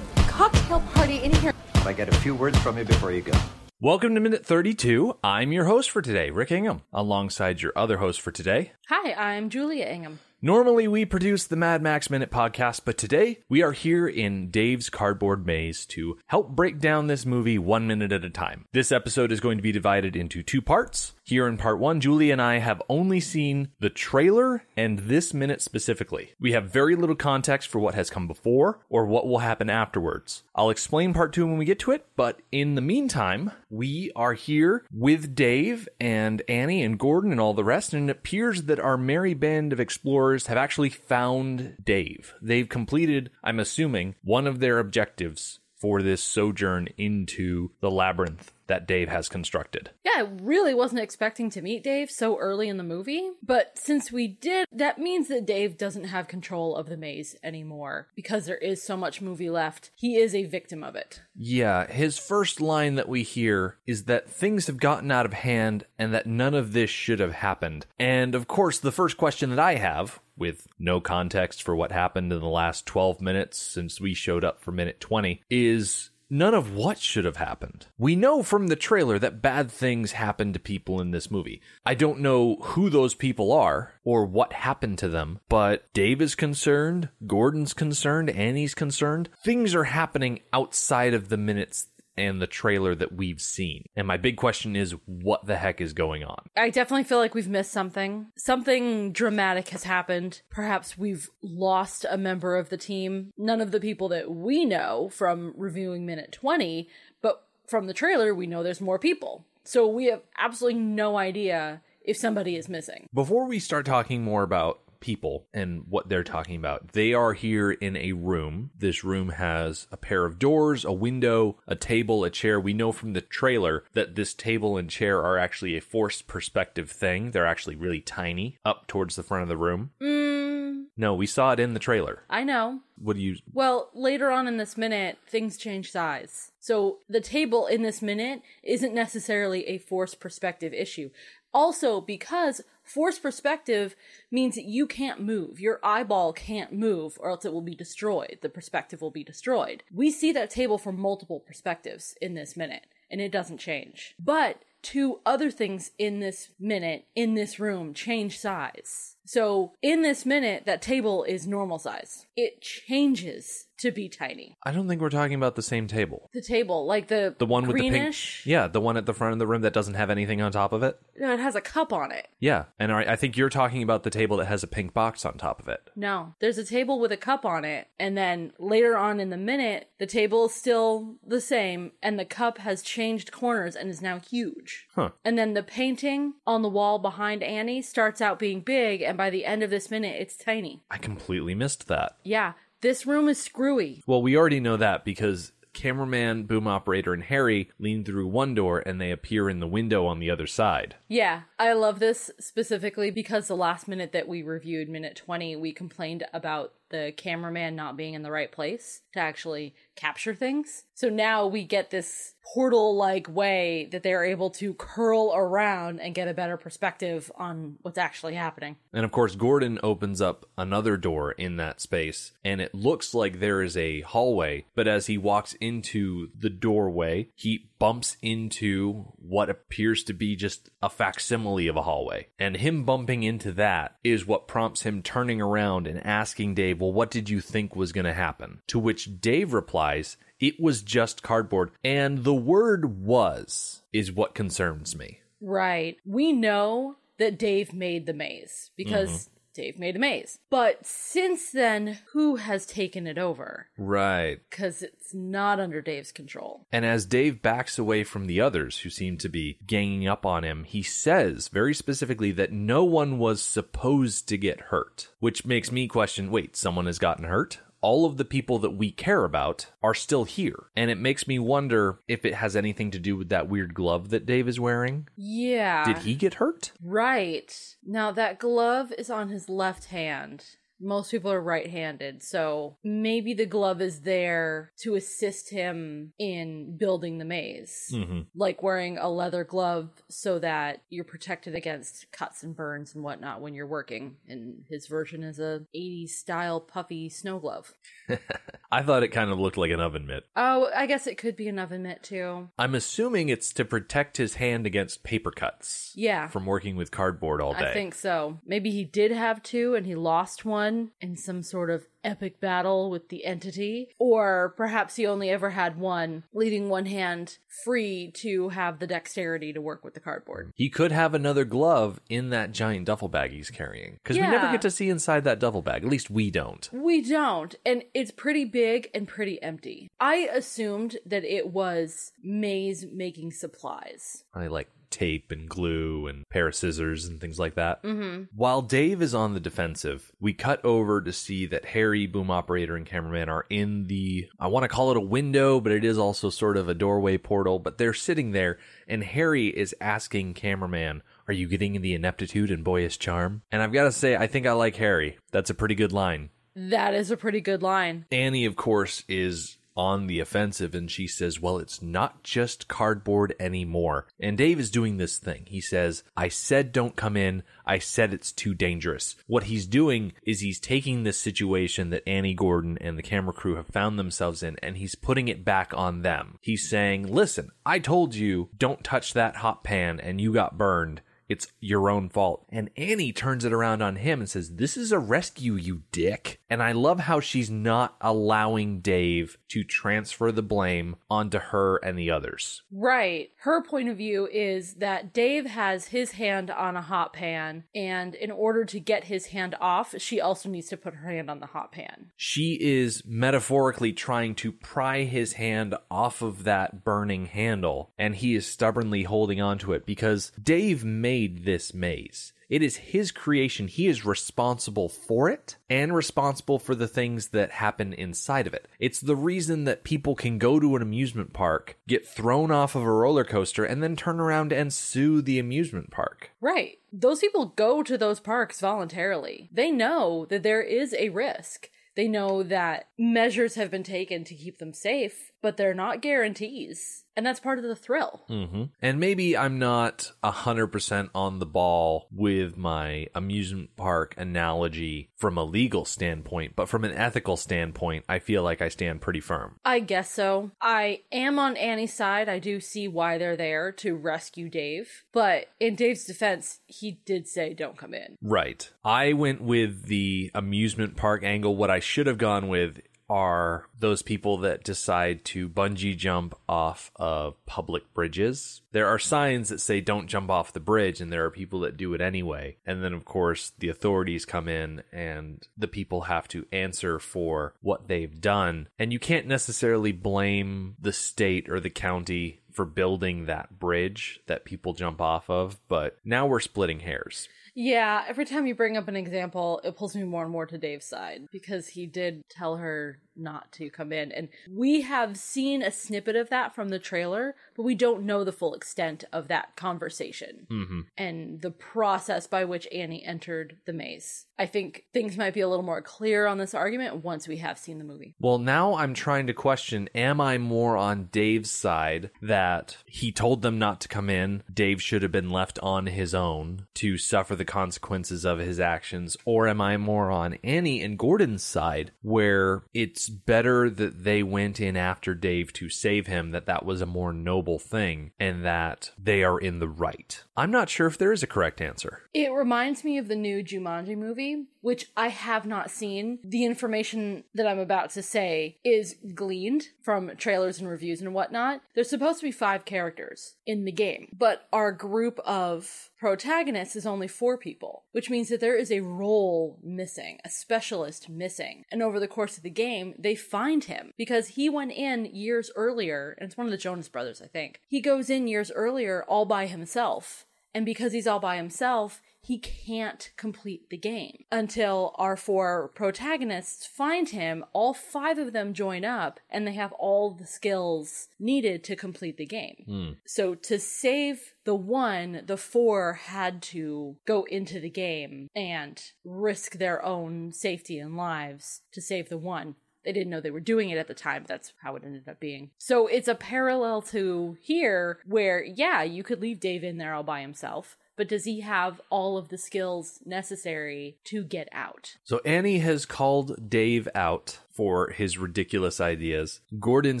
cocktail 0.26 0.80
party 0.92 1.18
in 1.18 1.32
here. 1.34 1.52
If 1.76 1.86
I 1.86 1.92
get 1.92 2.08
a 2.08 2.16
few 2.16 2.34
words 2.34 2.58
from 2.58 2.78
you 2.78 2.84
before 2.84 3.12
you 3.12 3.22
go. 3.22 3.38
Welcome 3.80 4.16
to 4.16 4.20
Minute 4.20 4.44
32. 4.44 5.18
I'm 5.22 5.52
your 5.52 5.66
host 5.66 5.90
for 5.90 6.02
today, 6.02 6.30
Rick 6.30 6.50
Ingham, 6.50 6.82
alongside 6.92 7.62
your 7.62 7.72
other 7.76 7.98
host 7.98 8.20
for 8.20 8.32
today. 8.32 8.72
Hi, 8.88 9.12
I'm 9.12 9.48
Julia 9.48 9.86
Ingham. 9.86 10.18
Normally, 10.44 10.88
we 10.88 11.04
produce 11.04 11.46
the 11.46 11.54
Mad 11.54 11.82
Max 11.82 12.10
Minute 12.10 12.32
podcast, 12.32 12.80
but 12.84 12.98
today 12.98 13.44
we 13.48 13.62
are 13.62 13.70
here 13.70 14.08
in 14.08 14.50
Dave's 14.50 14.90
Cardboard 14.90 15.46
Maze 15.46 15.86
to 15.86 16.18
help 16.26 16.50
break 16.50 16.80
down 16.80 17.06
this 17.06 17.24
movie 17.24 17.58
one 17.58 17.86
minute 17.86 18.10
at 18.10 18.24
a 18.24 18.30
time. 18.30 18.66
This 18.72 18.90
episode 18.90 19.30
is 19.30 19.38
going 19.38 19.58
to 19.58 19.62
be 19.62 19.70
divided 19.70 20.16
into 20.16 20.42
two 20.42 20.60
parts. 20.60 21.12
Here 21.24 21.46
in 21.46 21.56
part 21.56 21.78
one, 21.78 22.00
Julie 22.00 22.32
and 22.32 22.42
I 22.42 22.58
have 22.58 22.82
only 22.88 23.20
seen 23.20 23.68
the 23.78 23.90
trailer 23.90 24.64
and 24.76 24.98
this 24.98 25.32
minute 25.32 25.62
specifically. 25.62 26.32
We 26.40 26.52
have 26.52 26.72
very 26.72 26.96
little 26.96 27.14
context 27.14 27.68
for 27.68 27.78
what 27.78 27.94
has 27.94 28.10
come 28.10 28.26
before 28.26 28.80
or 28.88 29.06
what 29.06 29.28
will 29.28 29.38
happen 29.38 29.70
afterwards. 29.70 30.42
I'll 30.54 30.70
explain 30.70 31.14
part 31.14 31.32
two 31.32 31.46
when 31.46 31.58
we 31.58 31.64
get 31.64 31.78
to 31.80 31.92
it, 31.92 32.06
but 32.16 32.42
in 32.50 32.74
the 32.74 32.80
meantime, 32.80 33.52
we 33.70 34.10
are 34.16 34.34
here 34.34 34.84
with 34.92 35.36
Dave 35.36 35.88
and 36.00 36.42
Annie 36.48 36.82
and 36.82 36.98
Gordon 36.98 37.30
and 37.30 37.40
all 37.40 37.54
the 37.54 37.62
rest, 37.62 37.94
and 37.94 38.10
it 38.10 38.16
appears 38.16 38.64
that 38.64 38.80
our 38.80 38.96
merry 38.96 39.34
band 39.34 39.72
of 39.72 39.78
explorers 39.78 40.48
have 40.48 40.58
actually 40.58 40.90
found 40.90 41.76
Dave. 41.84 42.34
They've 42.42 42.68
completed, 42.68 43.30
I'm 43.44 43.60
assuming, 43.60 44.16
one 44.24 44.48
of 44.48 44.58
their 44.58 44.80
objectives 44.80 45.60
for 45.76 46.02
this 46.02 46.22
sojourn 46.22 46.88
into 46.96 47.70
the 47.80 47.90
labyrinth 47.90 48.52
that 48.72 48.86
Dave 48.86 49.10
has 49.10 49.28
constructed. 49.28 49.90
Yeah, 50.02 50.12
I 50.16 50.28
really 50.40 50.72
wasn't 50.72 51.02
expecting 51.02 51.50
to 51.50 51.60
meet 51.60 51.84
Dave 51.84 52.10
so 52.10 52.38
early 52.38 52.70
in 52.70 52.78
the 52.78 52.82
movie, 52.82 53.28
but 53.42 53.78
since 53.78 54.10
we 54.10 54.26
did, 54.26 54.66
that 54.72 54.98
means 54.98 55.28
that 55.28 55.44
Dave 55.44 55.76
doesn't 55.76 56.04
have 56.04 56.26
control 56.26 56.74
of 56.74 56.88
the 56.88 56.96
maze 56.96 57.36
anymore 57.42 58.08
because 58.16 58.46
there 58.46 58.56
is 58.56 58.82
so 58.82 58.96
much 58.96 59.20
movie 59.20 59.50
left. 59.50 59.90
He 59.94 60.16
is 60.16 60.34
a 60.34 60.46
victim 60.46 60.82
of 60.82 60.96
it. 60.96 61.20
Yeah, 61.34 61.86
his 61.86 62.16
first 62.16 62.62
line 62.62 62.94
that 62.94 63.10
we 63.10 63.22
hear 63.24 63.76
is 63.86 64.04
that 64.04 64.30
things 64.30 64.68
have 64.68 64.78
gotten 64.78 65.10
out 65.10 65.26
of 65.26 65.34
hand 65.34 65.84
and 65.98 66.14
that 66.14 66.26
none 66.26 66.54
of 66.54 66.72
this 66.72 66.88
should 66.88 67.20
have 67.20 67.34
happened. 67.34 67.84
And 67.98 68.34
of 68.34 68.48
course, 68.48 68.78
the 68.78 68.90
first 68.90 69.18
question 69.18 69.50
that 69.50 69.58
I 69.58 69.74
have, 69.74 70.18
with 70.34 70.66
no 70.78 70.98
context 70.98 71.62
for 71.62 71.76
what 71.76 71.92
happened 71.92 72.32
in 72.32 72.40
the 72.40 72.46
last 72.46 72.86
12 72.86 73.20
minutes 73.20 73.58
since 73.58 74.00
we 74.00 74.14
showed 74.14 74.44
up 74.44 74.62
for 74.62 74.72
minute 74.72 74.98
20, 74.98 75.42
is 75.50 76.08
none 76.32 76.54
of 76.54 76.74
what 76.74 76.98
should 76.98 77.26
have 77.26 77.36
happened. 77.36 77.86
We 77.98 78.16
know 78.16 78.42
from 78.42 78.68
the 78.68 78.74
trailer 78.74 79.18
that 79.18 79.42
bad 79.42 79.70
things 79.70 80.12
happen 80.12 80.54
to 80.54 80.58
people 80.58 80.98
in 80.98 81.10
this 81.10 81.30
movie. 81.30 81.60
I 81.84 81.94
don't 81.94 82.20
know 82.20 82.56
who 82.62 82.88
those 82.88 83.14
people 83.14 83.52
are 83.52 83.92
or 84.02 84.24
what 84.24 84.54
happened 84.54 84.96
to 84.98 85.10
them, 85.10 85.40
but 85.50 85.92
Dave 85.92 86.22
is 86.22 86.34
concerned, 86.34 87.10
Gordon's 87.26 87.74
concerned, 87.74 88.30
Annie's 88.30 88.74
concerned. 88.74 89.28
Things 89.44 89.74
are 89.74 89.84
happening 89.84 90.40
outside 90.54 91.12
of 91.12 91.28
the 91.28 91.36
minutes 91.36 91.88
and 92.16 92.40
the 92.40 92.46
trailer 92.46 92.94
that 92.94 93.12
we've 93.12 93.40
seen. 93.40 93.86
And 93.96 94.06
my 94.06 94.16
big 94.16 94.36
question 94.36 94.76
is 94.76 94.94
what 95.06 95.46
the 95.46 95.56
heck 95.56 95.80
is 95.80 95.92
going 95.92 96.24
on? 96.24 96.46
I 96.56 96.70
definitely 96.70 97.04
feel 97.04 97.18
like 97.18 97.34
we've 97.34 97.48
missed 97.48 97.72
something. 97.72 98.26
Something 98.36 99.12
dramatic 99.12 99.70
has 99.70 99.84
happened. 99.84 100.42
Perhaps 100.50 100.98
we've 100.98 101.30
lost 101.40 102.04
a 102.08 102.18
member 102.18 102.56
of 102.56 102.68
the 102.68 102.76
team. 102.76 103.32
None 103.36 103.60
of 103.60 103.70
the 103.70 103.80
people 103.80 104.08
that 104.08 104.30
we 104.30 104.64
know 104.64 105.08
from 105.12 105.54
reviewing 105.56 106.06
minute 106.06 106.32
20, 106.32 106.88
but 107.20 107.46
from 107.66 107.86
the 107.86 107.94
trailer, 107.94 108.34
we 108.34 108.46
know 108.46 108.62
there's 108.62 108.80
more 108.80 108.98
people. 108.98 109.44
So 109.64 109.86
we 109.86 110.06
have 110.06 110.22
absolutely 110.36 110.80
no 110.80 111.16
idea 111.16 111.80
if 112.04 112.16
somebody 112.16 112.56
is 112.56 112.68
missing. 112.68 113.08
Before 113.14 113.46
we 113.46 113.58
start 113.58 113.86
talking 113.86 114.22
more 114.24 114.42
about 114.42 114.80
people 115.02 115.46
and 115.52 115.82
what 115.88 116.08
they're 116.08 116.24
talking 116.24 116.56
about. 116.56 116.92
They 116.92 117.12
are 117.12 117.34
here 117.34 117.70
in 117.70 117.96
a 117.96 118.12
room. 118.12 118.70
This 118.78 119.04
room 119.04 119.30
has 119.30 119.86
a 119.92 119.98
pair 119.98 120.24
of 120.24 120.38
doors, 120.38 120.84
a 120.86 120.92
window, 120.92 121.58
a 121.66 121.74
table, 121.76 122.24
a 122.24 122.30
chair. 122.30 122.58
We 122.58 122.72
know 122.72 122.92
from 122.92 123.12
the 123.12 123.20
trailer 123.20 123.84
that 123.92 124.14
this 124.14 124.32
table 124.32 124.78
and 124.78 124.88
chair 124.88 125.18
are 125.22 125.36
actually 125.36 125.76
a 125.76 125.82
forced 125.82 126.26
perspective 126.26 126.90
thing. 126.90 127.32
They're 127.32 127.46
actually 127.46 127.76
really 127.76 128.00
tiny 128.00 128.56
up 128.64 128.86
towards 128.86 129.16
the 129.16 129.22
front 129.22 129.42
of 129.42 129.48
the 129.48 129.56
room. 129.58 129.90
Mm, 130.00 130.86
No, 130.96 131.14
we 131.14 131.26
saw 131.26 131.52
it 131.52 131.60
in 131.60 131.74
the 131.74 131.80
trailer. 131.80 132.22
I 132.30 132.44
know. 132.44 132.80
What 132.96 133.16
do 133.16 133.22
you 133.22 133.36
Well, 133.52 133.90
later 133.94 134.30
on 134.30 134.46
in 134.46 134.56
this 134.58 134.76
minute, 134.76 135.18
things 135.26 135.56
change 135.56 135.90
size. 135.90 136.52
So 136.60 136.98
the 137.08 137.20
table 137.20 137.66
in 137.66 137.82
this 137.82 138.00
minute 138.00 138.42
isn't 138.62 138.94
necessarily 138.94 139.66
a 139.66 139.78
forced 139.78 140.20
perspective 140.20 140.72
issue. 140.72 141.10
Also, 141.52 142.00
because 142.00 142.62
forced 142.84 143.22
perspective 143.22 143.96
means 144.30 144.54
that 144.54 144.64
you 144.64 144.86
can't 144.86 145.20
move. 145.20 145.60
Your 145.60 145.80
eyeball 145.82 146.32
can't 146.32 146.72
move, 146.72 147.16
or 147.20 147.30
else 147.30 147.44
it 147.44 147.52
will 147.52 147.62
be 147.62 147.74
destroyed. 147.74 148.38
The 148.42 148.48
perspective 148.48 149.00
will 149.00 149.10
be 149.10 149.24
destroyed. 149.24 149.82
We 149.92 150.10
see 150.10 150.32
that 150.32 150.50
table 150.50 150.78
from 150.78 151.00
multiple 151.00 151.40
perspectives 151.40 152.14
in 152.20 152.34
this 152.34 152.56
minute, 152.56 152.86
and 153.10 153.20
it 153.20 153.32
doesn't 153.32 153.58
change. 153.58 154.14
But 154.18 154.62
two 154.82 155.20
other 155.24 155.50
things 155.50 155.92
in 155.98 156.20
this 156.20 156.50
minute, 156.58 157.06
in 157.14 157.34
this 157.34 157.60
room, 157.60 157.94
change 157.94 158.38
size. 158.38 159.16
So 159.24 159.72
in 159.82 160.02
this 160.02 160.26
minute, 160.26 160.64
that 160.66 160.82
table 160.82 161.24
is 161.24 161.46
normal 161.46 161.78
size. 161.78 162.26
It 162.36 162.60
changes 162.60 163.66
to 163.78 163.90
be 163.90 164.08
tiny. 164.08 164.56
I 164.62 164.70
don't 164.70 164.86
think 164.86 165.00
we're 165.00 165.10
talking 165.10 165.34
about 165.34 165.56
the 165.56 165.62
same 165.62 165.88
table. 165.88 166.30
The 166.32 166.40
table, 166.40 166.86
like 166.86 167.08
the 167.08 167.34
The 167.36 167.46
one 167.46 167.66
with 167.66 167.76
greenish, 167.76 168.44
the 168.44 168.48
pink 168.48 168.52
Yeah, 168.52 168.68
the 168.68 168.80
one 168.80 168.96
at 168.96 169.06
the 169.06 169.14
front 169.14 169.32
of 169.32 169.38
the 169.40 169.46
room 169.46 169.62
that 169.62 169.72
doesn't 169.72 169.94
have 169.94 170.08
anything 170.08 170.40
on 170.40 170.52
top 170.52 170.72
of 170.72 170.82
it. 170.84 170.98
no, 171.18 171.32
it 171.32 171.40
has 171.40 171.56
a 171.56 171.60
cup 171.60 171.92
on 171.92 172.12
it. 172.12 172.28
Yeah, 172.38 172.66
and 172.78 172.92
I 172.92 173.12
I 173.12 173.16
think 173.16 173.36
you're 173.36 173.48
talking 173.48 173.82
about 173.82 174.04
the 174.04 174.10
table 174.10 174.36
that 174.36 174.46
has 174.46 174.62
a 174.62 174.68
pink 174.68 174.94
box 174.94 175.24
on 175.24 175.34
top 175.36 175.58
of 175.60 175.68
it. 175.68 175.90
No, 175.96 176.34
there's 176.40 176.58
a 176.58 176.64
table 176.64 177.00
with 177.00 177.10
a 177.10 177.16
cup 177.16 177.44
on 177.44 177.64
it, 177.64 177.88
and 177.98 178.16
then 178.16 178.52
later 178.58 178.96
on 178.96 179.18
in 179.18 179.30
the 179.30 179.36
minute, 179.36 179.88
the 179.98 180.06
table 180.06 180.46
is 180.46 180.54
still 180.54 181.16
the 181.26 181.40
same, 181.40 181.90
and 182.02 182.18
the 182.18 182.24
cup 182.24 182.58
has 182.58 182.82
changed 182.82 183.32
corners 183.32 183.74
and 183.74 183.90
is 183.90 184.00
now 184.00 184.20
huge. 184.20 184.86
Huh. 184.94 185.10
And 185.24 185.36
then 185.36 185.54
the 185.54 185.62
painting 185.62 186.34
on 186.46 186.62
the 186.62 186.68
wall 186.68 187.00
behind 187.00 187.42
Annie 187.42 187.82
starts 187.82 188.20
out 188.20 188.38
being 188.38 188.60
big, 188.60 189.02
and 189.12 189.18
by 189.18 189.28
the 189.28 189.44
end 189.44 189.62
of 189.62 189.68
this 189.68 189.90
minute, 189.90 190.16
it's 190.18 190.38
tiny. 190.38 190.80
I 190.90 190.96
completely 190.96 191.54
missed 191.54 191.86
that. 191.88 192.16
Yeah, 192.24 192.54
this 192.80 193.04
room 193.04 193.28
is 193.28 193.38
screwy. 193.38 194.02
Well, 194.06 194.22
we 194.22 194.38
already 194.38 194.58
know 194.58 194.78
that 194.78 195.04
because 195.04 195.52
cameraman, 195.74 196.44
boom 196.44 196.66
operator, 196.66 197.12
and 197.12 197.22
Harry 197.22 197.70
lean 197.78 198.04
through 198.04 198.28
one 198.28 198.54
door 198.54 198.82
and 198.86 198.98
they 198.98 199.10
appear 199.10 199.50
in 199.50 199.60
the 199.60 199.66
window 199.66 200.06
on 200.06 200.18
the 200.18 200.30
other 200.30 200.46
side. 200.46 200.96
Yeah, 201.12 201.42
I 201.58 201.74
love 201.74 201.98
this 201.98 202.30
specifically 202.40 203.10
because 203.10 203.46
the 203.46 203.54
last 203.54 203.86
minute 203.86 204.12
that 204.12 204.26
we 204.26 204.42
reviewed, 204.42 204.88
minute 204.88 205.14
20, 205.14 205.56
we 205.56 205.70
complained 205.70 206.24
about 206.32 206.72
the 206.92 207.12
cameraman 207.16 207.74
not 207.74 207.96
being 207.96 208.14
in 208.14 208.22
the 208.22 208.30
right 208.30 208.52
place 208.52 209.00
to 209.14 209.18
actually 209.18 209.74
capture 209.96 210.34
things. 210.34 210.84
So 210.94 211.08
now 211.08 211.46
we 211.46 211.64
get 211.64 211.90
this 211.90 212.34
portal 212.44 212.94
like 212.94 213.28
way 213.28 213.88
that 213.92 214.02
they're 214.02 214.24
able 214.24 214.50
to 214.50 214.74
curl 214.74 215.32
around 215.34 216.00
and 216.00 216.14
get 216.14 216.28
a 216.28 216.34
better 216.34 216.56
perspective 216.56 217.32
on 217.36 217.76
what's 217.82 217.98
actually 217.98 218.34
happening. 218.34 218.76
And 218.92 219.04
of 219.04 219.10
course, 219.10 219.34
Gordon 219.34 219.80
opens 219.82 220.20
up 220.20 220.46
another 220.56 220.96
door 220.96 221.32
in 221.32 221.56
that 221.56 221.80
space, 221.80 222.32
and 222.44 222.60
it 222.60 222.74
looks 222.74 223.14
like 223.14 223.40
there 223.40 223.62
is 223.62 223.76
a 223.76 224.02
hallway. 224.02 224.66
But 224.74 224.86
as 224.86 225.06
he 225.06 225.18
walks 225.18 225.54
into 225.54 226.28
the 226.38 226.50
doorway, 226.50 227.30
he 227.34 227.70
bumps 227.78 228.16
into 228.22 229.12
what 229.16 229.50
appears 229.50 230.04
to 230.04 230.12
be 230.12 230.36
just 230.36 230.68
a 230.82 230.90
facsimile 231.02 231.66
of 231.66 231.76
a 231.76 231.82
hallway. 231.82 232.28
And 232.38 232.56
him 232.56 232.84
bumping 232.84 233.24
into 233.24 233.50
that 233.52 233.96
is 234.04 234.24
what 234.24 234.46
prompts 234.46 234.82
him 234.82 235.02
turning 235.02 235.42
around 235.42 235.88
and 235.88 236.04
asking 236.06 236.54
Dave, 236.54 236.80
Well, 236.80 236.92
what 236.92 237.10
did 237.10 237.28
you 237.28 237.40
think 237.40 237.74
was 237.74 237.90
going 237.90 238.04
to 238.04 238.12
happen? 238.12 238.62
To 238.68 238.78
which 238.78 239.20
Dave 239.20 239.52
replies, 239.52 240.16
It 240.38 240.60
was 240.60 240.80
just 240.80 241.24
cardboard. 241.24 241.72
And 241.82 242.22
the 242.22 242.34
word 242.34 243.04
was 243.04 243.82
is 243.92 244.12
what 244.12 244.36
concerns 244.36 244.94
me. 244.94 245.20
Right. 245.40 245.96
We 246.06 246.32
know 246.32 246.96
that 247.18 247.36
Dave 247.36 247.72
made 247.72 248.06
the 248.06 248.14
maze 248.14 248.70
because 248.76 249.10
mm-hmm. 249.10 249.34
Dave 249.54 249.78
made 249.78 249.94
the 249.94 249.98
maze. 249.98 250.38
But 250.50 250.84
since 250.86 251.50
then, 251.50 251.98
who 252.12 252.36
has 252.36 252.66
taken 252.66 253.06
it 253.06 253.18
over? 253.18 253.68
Right. 253.76 254.40
Because 254.50 254.82
it's 254.82 255.12
not 255.14 255.60
under 255.60 255.82
Dave's 255.82 256.12
control. 256.12 256.66
And 256.72 256.84
as 256.84 257.06
Dave 257.06 257.42
backs 257.42 257.78
away 257.78 258.04
from 258.04 258.26
the 258.26 258.40
others 258.40 258.78
who 258.78 258.90
seem 258.90 259.18
to 259.18 259.28
be 259.28 259.58
ganging 259.66 260.08
up 260.08 260.24
on 260.24 260.44
him, 260.44 260.64
he 260.64 260.82
says 260.82 261.48
very 261.48 261.74
specifically 261.74 262.32
that 262.32 262.52
no 262.52 262.84
one 262.84 263.18
was 263.18 263.42
supposed 263.42 264.28
to 264.28 264.38
get 264.38 264.60
hurt, 264.60 265.08
which 265.20 265.44
makes 265.44 265.70
me 265.70 265.86
question 265.86 266.30
wait, 266.30 266.56
someone 266.56 266.86
has 266.86 266.98
gotten 266.98 267.24
hurt? 267.24 267.60
All 267.82 268.06
of 268.06 268.16
the 268.16 268.24
people 268.24 268.58
that 268.60 268.70
we 268.76 268.90
care 268.90 269.24
about 269.24 269.66
are 269.82 269.94
still 269.94 270.24
here. 270.24 270.66
And 270.76 270.90
it 270.90 270.98
makes 270.98 271.26
me 271.26 271.38
wonder 271.38 271.98
if 272.08 272.24
it 272.24 272.34
has 272.34 272.56
anything 272.56 272.90
to 272.92 272.98
do 272.98 273.16
with 273.16 273.28
that 273.30 273.48
weird 273.48 273.74
glove 273.74 274.10
that 274.10 274.24
Dave 274.24 274.48
is 274.48 274.60
wearing. 274.60 275.08
Yeah. 275.16 275.84
Did 275.84 275.98
he 275.98 276.14
get 276.14 276.34
hurt? 276.34 276.72
Right. 276.80 277.76
Now, 277.84 278.12
that 278.12 278.38
glove 278.38 278.92
is 278.96 279.10
on 279.10 279.28
his 279.28 279.48
left 279.48 279.86
hand. 279.86 280.44
Most 280.82 281.10
people 281.10 281.30
are 281.30 281.40
right 281.40 281.68
handed, 281.68 282.22
so 282.22 282.76
maybe 282.82 283.34
the 283.34 283.46
glove 283.46 283.80
is 283.80 284.00
there 284.00 284.72
to 284.80 284.96
assist 284.96 285.50
him 285.50 286.12
in 286.18 286.76
building 286.76 287.18
the 287.18 287.24
maze. 287.24 287.88
Mm-hmm. 287.92 288.20
Like 288.34 288.62
wearing 288.62 288.98
a 288.98 289.08
leather 289.08 289.44
glove 289.44 289.90
so 290.08 290.38
that 290.40 290.82
you're 290.90 291.04
protected 291.04 291.54
against 291.54 292.10
cuts 292.12 292.42
and 292.42 292.56
burns 292.56 292.94
and 292.94 293.04
whatnot 293.04 293.40
when 293.40 293.54
you're 293.54 293.66
working. 293.66 294.16
And 294.28 294.64
his 294.68 294.86
version 294.86 295.22
is 295.22 295.38
a 295.38 295.62
80s 295.74 296.10
style 296.10 296.60
puffy 296.60 297.08
snow 297.08 297.38
glove. 297.38 297.72
I 298.72 298.82
thought 298.82 299.02
it 299.02 299.08
kind 299.08 299.30
of 299.30 299.38
looked 299.38 299.56
like 299.56 299.70
an 299.70 299.80
oven 299.80 300.06
mitt. 300.06 300.24
Oh, 300.34 300.68
I 300.74 300.86
guess 300.86 301.06
it 301.06 301.18
could 301.18 301.36
be 301.36 301.48
an 301.48 301.58
oven 301.58 301.82
mitt 301.82 302.02
too. 302.02 302.48
I'm 302.58 302.74
assuming 302.74 303.28
it's 303.28 303.52
to 303.54 303.64
protect 303.64 304.16
his 304.16 304.34
hand 304.34 304.66
against 304.66 305.04
paper 305.04 305.30
cuts. 305.30 305.92
Yeah. 305.94 306.28
From 306.28 306.46
working 306.46 306.76
with 306.76 306.90
cardboard 306.90 307.40
all 307.40 307.52
day. 307.52 307.70
I 307.70 307.72
think 307.72 307.94
so. 307.94 308.40
Maybe 308.44 308.70
he 308.70 308.84
did 308.84 309.12
have 309.12 309.42
two 309.42 309.74
and 309.74 309.86
he 309.86 309.94
lost 309.94 310.44
one 310.44 310.71
in 311.00 311.16
some 311.16 311.42
sort 311.42 311.70
of 311.70 311.86
epic 312.04 312.40
battle 312.40 312.90
with 312.90 313.08
the 313.08 313.24
entity. 313.24 313.88
Or 313.98 314.54
perhaps 314.56 314.96
he 314.96 315.06
only 315.06 315.30
ever 315.30 315.50
had 315.50 315.78
one, 315.78 316.24
leaving 316.32 316.68
one 316.68 316.86
hand 316.86 317.38
free 317.64 318.10
to 318.16 318.48
have 318.50 318.78
the 318.78 318.86
dexterity 318.86 319.52
to 319.52 319.60
work 319.60 319.84
with 319.84 319.94
the 319.94 320.00
cardboard. 320.00 320.52
He 320.54 320.68
could 320.68 320.92
have 320.92 321.14
another 321.14 321.44
glove 321.44 322.00
in 322.08 322.30
that 322.30 322.52
giant 322.52 322.86
duffel 322.86 323.08
bag 323.08 323.30
he's 323.30 323.50
carrying. 323.50 323.98
Because 324.02 324.16
we 324.16 324.22
never 324.22 324.50
get 324.50 324.62
to 324.62 324.70
see 324.70 324.88
inside 324.88 325.24
that 325.24 325.38
duffel 325.38 325.62
bag. 325.62 325.84
At 325.84 325.90
least 325.90 326.10
we 326.10 326.30
don't. 326.30 326.68
We 326.72 327.02
don't. 327.02 327.54
And 327.64 327.84
it's 327.94 328.10
pretty 328.10 328.44
big 328.44 328.90
and 328.94 329.06
pretty 329.06 329.42
empty. 329.42 329.90
I 330.00 330.28
assumed 330.32 330.96
that 331.06 331.24
it 331.24 331.48
was 331.48 332.12
Maze 332.22 332.86
making 332.92 333.32
supplies. 333.32 334.24
I 334.34 334.48
like 334.48 334.68
tape 334.92 335.32
and 335.32 335.48
glue 335.48 336.06
and 336.06 336.28
pair 336.28 336.46
of 336.46 336.54
scissors 336.54 337.06
and 337.06 337.20
things 337.20 337.38
like 337.38 337.54
that. 337.54 337.82
Mm-hmm. 337.82 338.24
While 338.34 338.62
Dave 338.62 339.02
is 339.02 339.14
on 339.14 339.34
the 339.34 339.40
defensive, 339.40 340.12
we 340.20 340.32
cut 340.32 340.64
over 340.64 341.00
to 341.00 341.12
see 341.12 341.46
that 341.46 341.64
Harry, 341.64 342.06
boom 342.06 342.30
operator, 342.30 342.76
and 342.76 342.86
cameraman 342.86 343.28
are 343.28 343.46
in 343.50 343.84
the, 343.88 344.28
I 344.38 344.46
want 344.48 344.64
to 344.64 344.68
call 344.68 344.90
it 344.90 344.96
a 344.96 345.00
window, 345.00 345.60
but 345.60 345.72
it 345.72 345.84
is 345.84 345.98
also 345.98 346.30
sort 346.30 346.56
of 346.56 346.68
a 346.68 346.74
doorway 346.74 347.18
portal. 347.18 347.58
But 347.58 347.78
they're 347.78 347.94
sitting 347.94 348.32
there, 348.32 348.58
and 348.86 349.02
Harry 349.02 349.48
is 349.48 349.74
asking 349.80 350.34
cameraman, 350.34 351.02
Are 351.26 351.34
you 351.34 351.48
getting 351.48 351.80
the 351.80 351.94
ineptitude 351.94 352.50
and 352.50 352.62
boyish 352.62 352.98
charm? 352.98 353.42
And 353.50 353.62
I've 353.62 353.72
got 353.72 353.84
to 353.84 353.92
say, 353.92 354.14
I 354.16 354.26
think 354.26 354.46
I 354.46 354.52
like 354.52 354.76
Harry. 354.76 355.18
That's 355.32 355.50
a 355.50 355.54
pretty 355.54 355.74
good 355.74 355.92
line. 355.92 356.30
That 356.54 356.94
is 356.94 357.10
a 357.10 357.16
pretty 357.16 357.40
good 357.40 357.62
line. 357.62 358.04
Annie, 358.10 358.44
of 358.44 358.56
course, 358.56 359.04
is 359.08 359.56
on 359.76 360.06
the 360.06 360.20
offensive 360.20 360.74
and 360.74 360.90
she 360.90 361.06
says, 361.06 361.40
Well, 361.40 361.58
it's 361.58 361.82
not 361.82 362.22
just 362.22 362.68
cardboard 362.68 363.34
anymore. 363.40 364.06
And 364.20 364.36
Dave 364.36 364.60
is 364.60 364.70
doing 364.70 364.96
this 364.96 365.18
thing. 365.18 365.44
He 365.46 365.60
says, 365.60 366.02
I 366.16 366.28
said 366.28 366.72
don't 366.72 366.96
come 366.96 367.16
in. 367.16 367.42
I 367.64 367.78
said 367.78 368.12
it's 368.12 368.32
too 368.32 368.54
dangerous. 368.54 369.16
What 369.26 369.44
he's 369.44 369.66
doing 369.66 370.12
is 370.24 370.40
he's 370.40 370.60
taking 370.60 371.02
this 371.02 371.18
situation 371.18 371.90
that 371.90 372.06
Annie 372.08 372.34
Gordon 372.34 372.78
and 372.80 372.98
the 372.98 373.02
camera 373.02 373.32
crew 373.32 373.56
have 373.56 373.66
found 373.66 373.98
themselves 373.98 374.42
in 374.42 374.56
and 374.62 374.76
he's 374.76 374.94
putting 374.94 375.28
it 375.28 375.44
back 375.44 375.72
on 375.74 376.02
them. 376.02 376.38
He's 376.40 376.68
saying, 376.68 377.12
Listen, 377.12 377.50
I 377.64 377.78
told 377.78 378.14
you 378.14 378.50
don't 378.56 378.84
touch 378.84 379.14
that 379.14 379.36
hot 379.36 379.64
pan 379.64 380.00
and 380.00 380.20
you 380.20 380.32
got 380.32 380.58
burned. 380.58 381.02
It's 381.32 381.48
your 381.60 381.88
own 381.88 382.10
fault. 382.10 382.44
And 382.50 382.68
Annie 382.76 383.10
turns 383.10 383.46
it 383.46 383.54
around 383.54 383.80
on 383.80 383.96
him 383.96 384.20
and 384.20 384.28
says, 384.28 384.56
This 384.56 384.76
is 384.76 384.92
a 384.92 384.98
rescue, 384.98 385.54
you 385.54 385.84
dick. 385.90 386.40
And 386.50 386.62
I 386.62 386.72
love 386.72 387.00
how 387.00 387.20
she's 387.20 387.50
not 387.50 387.96
allowing 388.02 388.80
Dave 388.80 389.38
to 389.48 389.64
transfer 389.64 390.30
the 390.30 390.42
blame 390.42 390.96
onto 391.08 391.38
her 391.38 391.76
and 391.78 391.98
the 391.98 392.10
others. 392.10 392.60
Right. 392.70 393.30
Her 393.38 393.62
point 393.62 393.88
of 393.88 393.96
view 393.96 394.28
is 394.30 394.74
that 394.74 395.14
Dave 395.14 395.46
has 395.46 395.86
his 395.86 396.12
hand 396.12 396.50
on 396.50 396.76
a 396.76 396.82
hot 396.82 397.14
pan, 397.14 397.64
and 397.74 398.14
in 398.14 398.30
order 398.30 398.66
to 398.66 398.78
get 398.78 399.04
his 399.04 399.28
hand 399.28 399.54
off, 399.58 399.94
she 399.98 400.20
also 400.20 400.50
needs 400.50 400.68
to 400.68 400.76
put 400.76 400.96
her 400.96 401.10
hand 401.10 401.30
on 401.30 401.40
the 401.40 401.46
hot 401.46 401.72
pan. 401.72 402.10
She 402.14 402.58
is 402.60 403.02
metaphorically 403.06 403.94
trying 403.94 404.34
to 404.36 404.52
pry 404.52 405.04
his 405.04 405.34
hand 405.34 405.74
off 405.90 406.20
of 406.20 406.44
that 406.44 406.84
burning 406.84 407.26
handle, 407.26 407.90
and 407.98 408.16
he 408.16 408.34
is 408.34 408.46
stubbornly 408.46 409.04
holding 409.04 409.40
onto 409.40 409.72
it 409.72 409.86
because 409.86 410.32
Dave 410.42 410.84
made 410.84 411.21
this 411.28 411.74
maze. 411.74 412.32
It 412.52 412.62
is 412.62 412.76
his 412.76 413.12
creation. 413.12 413.66
He 413.66 413.86
is 413.86 414.04
responsible 414.04 414.90
for 414.90 415.30
it 415.30 415.56
and 415.70 415.94
responsible 415.94 416.58
for 416.58 416.74
the 416.74 416.86
things 416.86 417.28
that 417.28 417.50
happen 417.50 417.94
inside 417.94 418.46
of 418.46 418.52
it. 418.52 418.68
It's 418.78 419.00
the 419.00 419.16
reason 419.16 419.64
that 419.64 419.84
people 419.84 420.14
can 420.14 420.36
go 420.36 420.60
to 420.60 420.76
an 420.76 420.82
amusement 420.82 421.32
park, 421.32 421.78
get 421.88 422.06
thrown 422.06 422.50
off 422.50 422.74
of 422.74 422.82
a 422.82 422.92
roller 422.92 423.24
coaster, 423.24 423.64
and 423.64 423.82
then 423.82 423.96
turn 423.96 424.20
around 424.20 424.52
and 424.52 424.70
sue 424.70 425.22
the 425.22 425.38
amusement 425.38 425.90
park. 425.90 426.32
Right. 426.42 426.78
Those 426.92 427.20
people 427.20 427.54
go 427.56 427.82
to 427.82 427.96
those 427.96 428.20
parks 428.20 428.60
voluntarily. 428.60 429.48
They 429.50 429.70
know 429.70 430.26
that 430.28 430.42
there 430.42 430.62
is 430.62 430.94
a 430.98 431.08
risk. 431.08 431.70
They 431.94 432.06
know 432.06 432.42
that 432.42 432.88
measures 432.98 433.54
have 433.54 433.70
been 433.70 433.82
taken 433.82 434.24
to 434.24 434.34
keep 434.34 434.58
them 434.58 434.74
safe, 434.74 435.31
but 435.42 435.56
they're 435.56 435.74
not 435.74 436.00
guarantees. 436.00 437.04
And 437.14 437.26
that's 437.26 437.40
part 437.40 437.58
of 437.58 437.64
the 437.64 437.76
thrill. 437.76 438.22
Mm-hmm. 438.30 438.62
And 438.80 438.98
maybe 438.98 439.36
I'm 439.36 439.58
not 439.58 440.12
100% 440.24 441.10
on 441.14 441.40
the 441.40 441.46
ball 441.46 442.08
with 442.10 442.56
my 442.56 443.08
amusement 443.14 443.76
park 443.76 444.14
analogy 444.16 445.10
from 445.18 445.36
a 445.36 445.44
legal 445.44 445.84
standpoint, 445.84 446.56
but 446.56 446.70
from 446.70 446.84
an 446.84 446.92
ethical 446.92 447.36
standpoint, 447.36 448.06
I 448.08 448.18
feel 448.18 448.42
like 448.42 448.62
I 448.62 448.70
stand 448.70 449.02
pretty 449.02 449.20
firm. 449.20 449.56
I 449.62 449.80
guess 449.80 450.10
so. 450.10 450.52
I 450.62 451.02
am 451.12 451.38
on 451.38 451.58
Annie's 451.58 451.92
side. 451.92 452.30
I 452.30 452.38
do 452.38 452.60
see 452.60 452.88
why 452.88 453.18
they're 453.18 453.36
there 453.36 453.72
to 453.72 453.94
rescue 453.94 454.48
Dave. 454.48 455.04
But 455.12 455.48
in 455.60 455.74
Dave's 455.74 456.04
defense, 456.04 456.60
he 456.66 456.92
did 457.04 457.28
say, 457.28 457.52
don't 457.52 457.76
come 457.76 457.92
in. 457.92 458.16
Right. 458.22 458.70
I 458.82 459.12
went 459.12 459.42
with 459.42 459.84
the 459.84 460.30
amusement 460.34 460.96
park 460.96 461.24
angle. 461.24 461.56
What 461.56 461.70
I 461.70 461.80
should 461.80 462.06
have 462.06 462.16
gone 462.16 462.48
with 462.48 462.80
are 463.12 463.66
those 463.78 464.00
people 464.00 464.38
that 464.38 464.64
decide 464.64 465.22
to 465.22 465.46
bungee 465.46 465.94
jump 465.94 466.34
off 466.48 466.90
of 466.96 467.34
public 467.44 467.92
bridges. 467.92 468.62
There 468.72 468.88
are 468.88 468.98
signs 468.98 469.50
that 469.50 469.60
say 469.60 469.82
don't 469.82 470.06
jump 470.06 470.30
off 470.30 470.54
the 470.54 470.60
bridge, 470.60 470.98
and 470.98 471.12
there 471.12 471.26
are 471.26 471.30
people 471.30 471.60
that 471.60 471.76
do 471.76 471.92
it 471.92 472.00
anyway. 472.00 472.56
And 472.64 472.82
then, 472.82 472.94
of 472.94 473.04
course, 473.04 473.52
the 473.58 473.68
authorities 473.68 474.24
come 474.24 474.48
in 474.48 474.82
and 474.90 475.46
the 475.58 475.68
people 475.68 476.02
have 476.02 476.26
to 476.28 476.46
answer 476.52 476.98
for 476.98 477.52
what 477.60 477.86
they've 477.86 478.18
done. 478.18 478.68
And 478.78 478.94
you 478.94 478.98
can't 478.98 479.26
necessarily 479.26 479.92
blame 479.92 480.76
the 480.80 480.94
state 480.94 481.50
or 481.50 481.60
the 481.60 481.68
county 481.68 482.40
for 482.50 482.64
building 482.64 483.26
that 483.26 483.58
bridge 483.58 484.20
that 484.26 484.46
people 484.46 484.72
jump 484.72 485.02
off 485.02 485.28
of, 485.28 485.60
but 485.68 485.98
now 486.02 486.26
we're 486.26 486.40
splitting 486.40 486.80
hairs. 486.80 487.28
Yeah, 487.54 488.04
every 488.08 488.24
time 488.24 488.46
you 488.46 488.54
bring 488.54 488.76
up 488.76 488.88
an 488.88 488.96
example, 488.96 489.60
it 489.64 489.76
pulls 489.76 489.94
me 489.94 490.04
more 490.04 490.22
and 490.22 490.32
more 490.32 490.46
to 490.46 490.58
Dave's 490.58 490.86
side 490.86 491.26
because 491.30 491.68
he 491.68 491.86
did 491.86 492.22
tell 492.28 492.56
her 492.56 492.98
not 493.14 493.52
to 493.52 493.68
come 493.68 493.92
in. 493.92 494.10
And 494.10 494.28
we 494.50 494.80
have 494.80 495.18
seen 495.18 495.62
a 495.62 495.70
snippet 495.70 496.16
of 496.16 496.30
that 496.30 496.54
from 496.54 496.70
the 496.70 496.78
trailer, 496.78 497.34
but 497.54 497.64
we 497.64 497.74
don't 497.74 498.04
know 498.04 498.24
the 498.24 498.32
full 498.32 498.54
extent 498.54 499.04
of 499.12 499.28
that 499.28 499.54
conversation 499.54 500.46
Mm-hmm. 500.50 500.80
and 500.96 501.40
the 501.42 501.50
process 501.50 502.26
by 502.26 502.44
which 502.44 502.66
Annie 502.72 503.04
entered 503.04 503.58
the 503.66 503.72
maze. 503.74 504.26
I 504.38 504.46
think 504.46 504.84
things 504.92 505.16
might 505.18 505.34
be 505.34 505.40
a 505.40 505.48
little 505.48 505.64
more 505.64 505.82
clear 505.82 506.26
on 506.26 506.38
this 506.38 506.54
argument 506.54 507.04
once 507.04 507.28
we 507.28 507.36
have 507.38 507.58
seen 507.58 507.78
the 507.78 507.84
movie. 507.84 508.14
Well, 508.18 508.38
now 508.38 508.74
I'm 508.74 508.94
trying 508.94 509.26
to 509.26 509.34
question 509.34 509.88
am 509.94 510.20
I 510.20 510.38
more 510.38 510.76
on 510.76 511.08
Dave's 511.12 511.50
side 511.50 512.10
that 512.22 512.78
he 512.86 513.12
told 513.12 513.42
them 513.42 513.58
not 513.58 513.80
to 513.82 513.88
come 513.88 514.08
in? 514.08 514.42
Dave 514.52 514.80
should 514.80 515.02
have 515.02 515.12
been 515.12 515.30
left 515.30 515.58
on 515.62 515.86
his 515.86 516.14
own 516.14 516.66
to 516.76 516.96
suffer 516.96 517.36
the 517.36 517.41
the 517.42 517.52
consequences 517.52 518.24
of 518.24 518.38
his 518.38 518.60
actions, 518.60 519.16
or 519.24 519.48
am 519.48 519.60
I 519.60 519.76
more 519.76 520.12
on 520.12 520.34
Annie 520.44 520.80
and 520.80 520.96
Gordon's 520.96 521.42
side, 521.42 521.90
where 522.00 522.62
it's 522.72 523.08
better 523.08 523.68
that 523.68 524.04
they 524.04 524.22
went 524.22 524.60
in 524.60 524.76
after 524.76 525.12
Dave 525.12 525.52
to 525.54 525.68
save 525.68 526.06
him, 526.06 526.30
that 526.30 526.46
that 526.46 526.64
was 526.64 526.80
a 526.80 526.86
more 526.86 527.12
noble 527.12 527.58
thing, 527.58 528.12
and 528.20 528.44
that 528.44 528.92
they 528.96 529.24
are 529.24 529.40
in 529.40 529.58
the 529.58 529.66
right? 529.66 530.22
I'm 530.36 530.52
not 530.52 530.68
sure 530.68 530.86
if 530.86 530.98
there 530.98 531.10
is 531.10 531.24
a 531.24 531.26
correct 531.26 531.60
answer. 531.60 532.02
It 532.14 532.30
reminds 532.30 532.84
me 532.84 532.96
of 532.96 533.08
the 533.08 533.16
new 533.16 533.42
Jumanji 533.42 533.98
movie, 533.98 534.46
which 534.62 534.86
I 534.96 535.08
have 535.08 535.44
not 535.44 535.70
seen. 535.70 536.18
The 536.24 536.44
information 536.44 537.24
that 537.34 537.46
I'm 537.46 537.58
about 537.58 537.90
to 537.90 538.02
say 538.02 538.56
is 538.64 538.96
gleaned 539.14 539.66
from 539.82 540.12
trailers 540.16 540.58
and 540.58 540.68
reviews 540.68 541.02
and 541.02 541.12
whatnot. 541.12 541.60
There's 541.74 541.90
supposed 541.90 542.20
to 542.20 542.26
be 542.26 542.32
five 542.32 542.64
characters 542.64 543.34
in 543.46 543.64
the 543.64 543.72
game, 543.72 544.08
but 544.16 544.48
our 544.52 544.72
group 544.72 545.18
of 545.20 545.90
protagonists 545.98 546.76
is 546.76 546.86
only 546.86 547.08
four 547.08 547.36
people, 547.36 547.84
which 547.92 548.08
means 548.08 548.28
that 548.28 548.40
there 548.40 548.56
is 548.56 548.72
a 548.72 548.80
role 548.80 549.58
missing, 549.62 550.18
a 550.24 550.30
specialist 550.30 551.08
missing. 551.08 551.64
And 551.70 551.82
over 551.82 552.00
the 552.00 552.08
course 552.08 552.36
of 552.36 552.42
the 552.42 552.50
game, 552.50 552.94
they 552.98 553.14
find 553.14 553.64
him 553.64 553.92
because 553.98 554.28
he 554.28 554.48
went 554.48 554.72
in 554.72 555.06
years 555.06 555.50
earlier, 555.56 556.16
and 556.18 556.28
it's 556.28 556.36
one 556.36 556.46
of 556.46 556.50
the 556.50 556.56
Jonas 556.56 556.88
brothers, 556.88 557.20
I 557.22 557.26
think. 557.26 557.60
He 557.68 557.80
goes 557.80 558.08
in 558.08 558.28
years 558.28 558.50
earlier 558.52 559.04
all 559.08 559.24
by 559.24 559.46
himself. 559.46 560.26
And 560.54 560.66
because 560.66 560.92
he's 560.92 561.06
all 561.06 561.20
by 561.20 561.36
himself, 561.36 562.02
he 562.24 562.38
can't 562.38 563.10
complete 563.16 563.68
the 563.68 563.76
game 563.76 564.24
until 564.30 564.94
our 564.96 565.16
four 565.16 565.72
protagonists 565.74 566.64
find 566.64 567.08
him. 567.08 567.44
All 567.52 567.74
five 567.74 568.16
of 568.16 568.32
them 568.32 568.54
join 568.54 568.84
up 568.84 569.18
and 569.28 569.46
they 569.46 569.54
have 569.54 569.72
all 569.72 570.12
the 570.12 570.26
skills 570.26 571.08
needed 571.18 571.64
to 571.64 571.74
complete 571.74 572.18
the 572.18 572.26
game. 572.26 572.62
Hmm. 572.64 572.90
So 573.04 573.34
to 573.34 573.58
save 573.58 574.34
the 574.44 574.54
one, 574.54 575.22
the 575.26 575.36
four 575.36 575.94
had 575.94 576.42
to 576.42 576.96
go 577.06 577.24
into 577.24 577.58
the 577.58 577.70
game 577.70 578.28
and 578.36 578.80
risk 579.04 579.58
their 579.58 579.84
own 579.84 580.32
safety 580.32 580.78
and 580.78 580.96
lives 580.96 581.62
to 581.72 581.80
save 581.80 582.08
the 582.08 582.18
one. 582.18 582.54
They 582.84 582.92
didn't 582.92 583.10
know 583.10 583.20
they 583.20 583.30
were 583.30 583.40
doing 583.40 583.70
it 583.70 583.78
at 583.78 583.88
the 583.88 583.94
time. 583.94 584.24
That's 584.26 584.52
how 584.62 584.76
it 584.76 584.82
ended 584.84 585.08
up 585.08 585.20
being. 585.20 585.50
So 585.58 585.86
it's 585.86 586.08
a 586.08 586.14
parallel 586.14 586.82
to 586.82 587.36
here 587.40 587.98
where, 588.04 588.42
yeah, 588.42 588.82
you 588.82 589.02
could 589.02 589.20
leave 589.20 589.40
Dave 589.40 589.64
in 589.64 589.78
there 589.78 589.94
all 589.94 590.02
by 590.02 590.20
himself, 590.20 590.76
but 590.96 591.08
does 591.08 591.24
he 591.24 591.40
have 591.40 591.80
all 591.90 592.18
of 592.18 592.28
the 592.28 592.38
skills 592.38 593.00
necessary 593.04 593.96
to 594.04 594.24
get 594.24 594.48
out? 594.52 594.96
So 595.04 595.20
Annie 595.24 595.58
has 595.58 595.86
called 595.86 596.50
Dave 596.50 596.88
out 596.94 597.38
for 597.50 597.90
his 597.90 598.18
ridiculous 598.18 598.80
ideas. 598.80 599.40
Gordon 599.58 600.00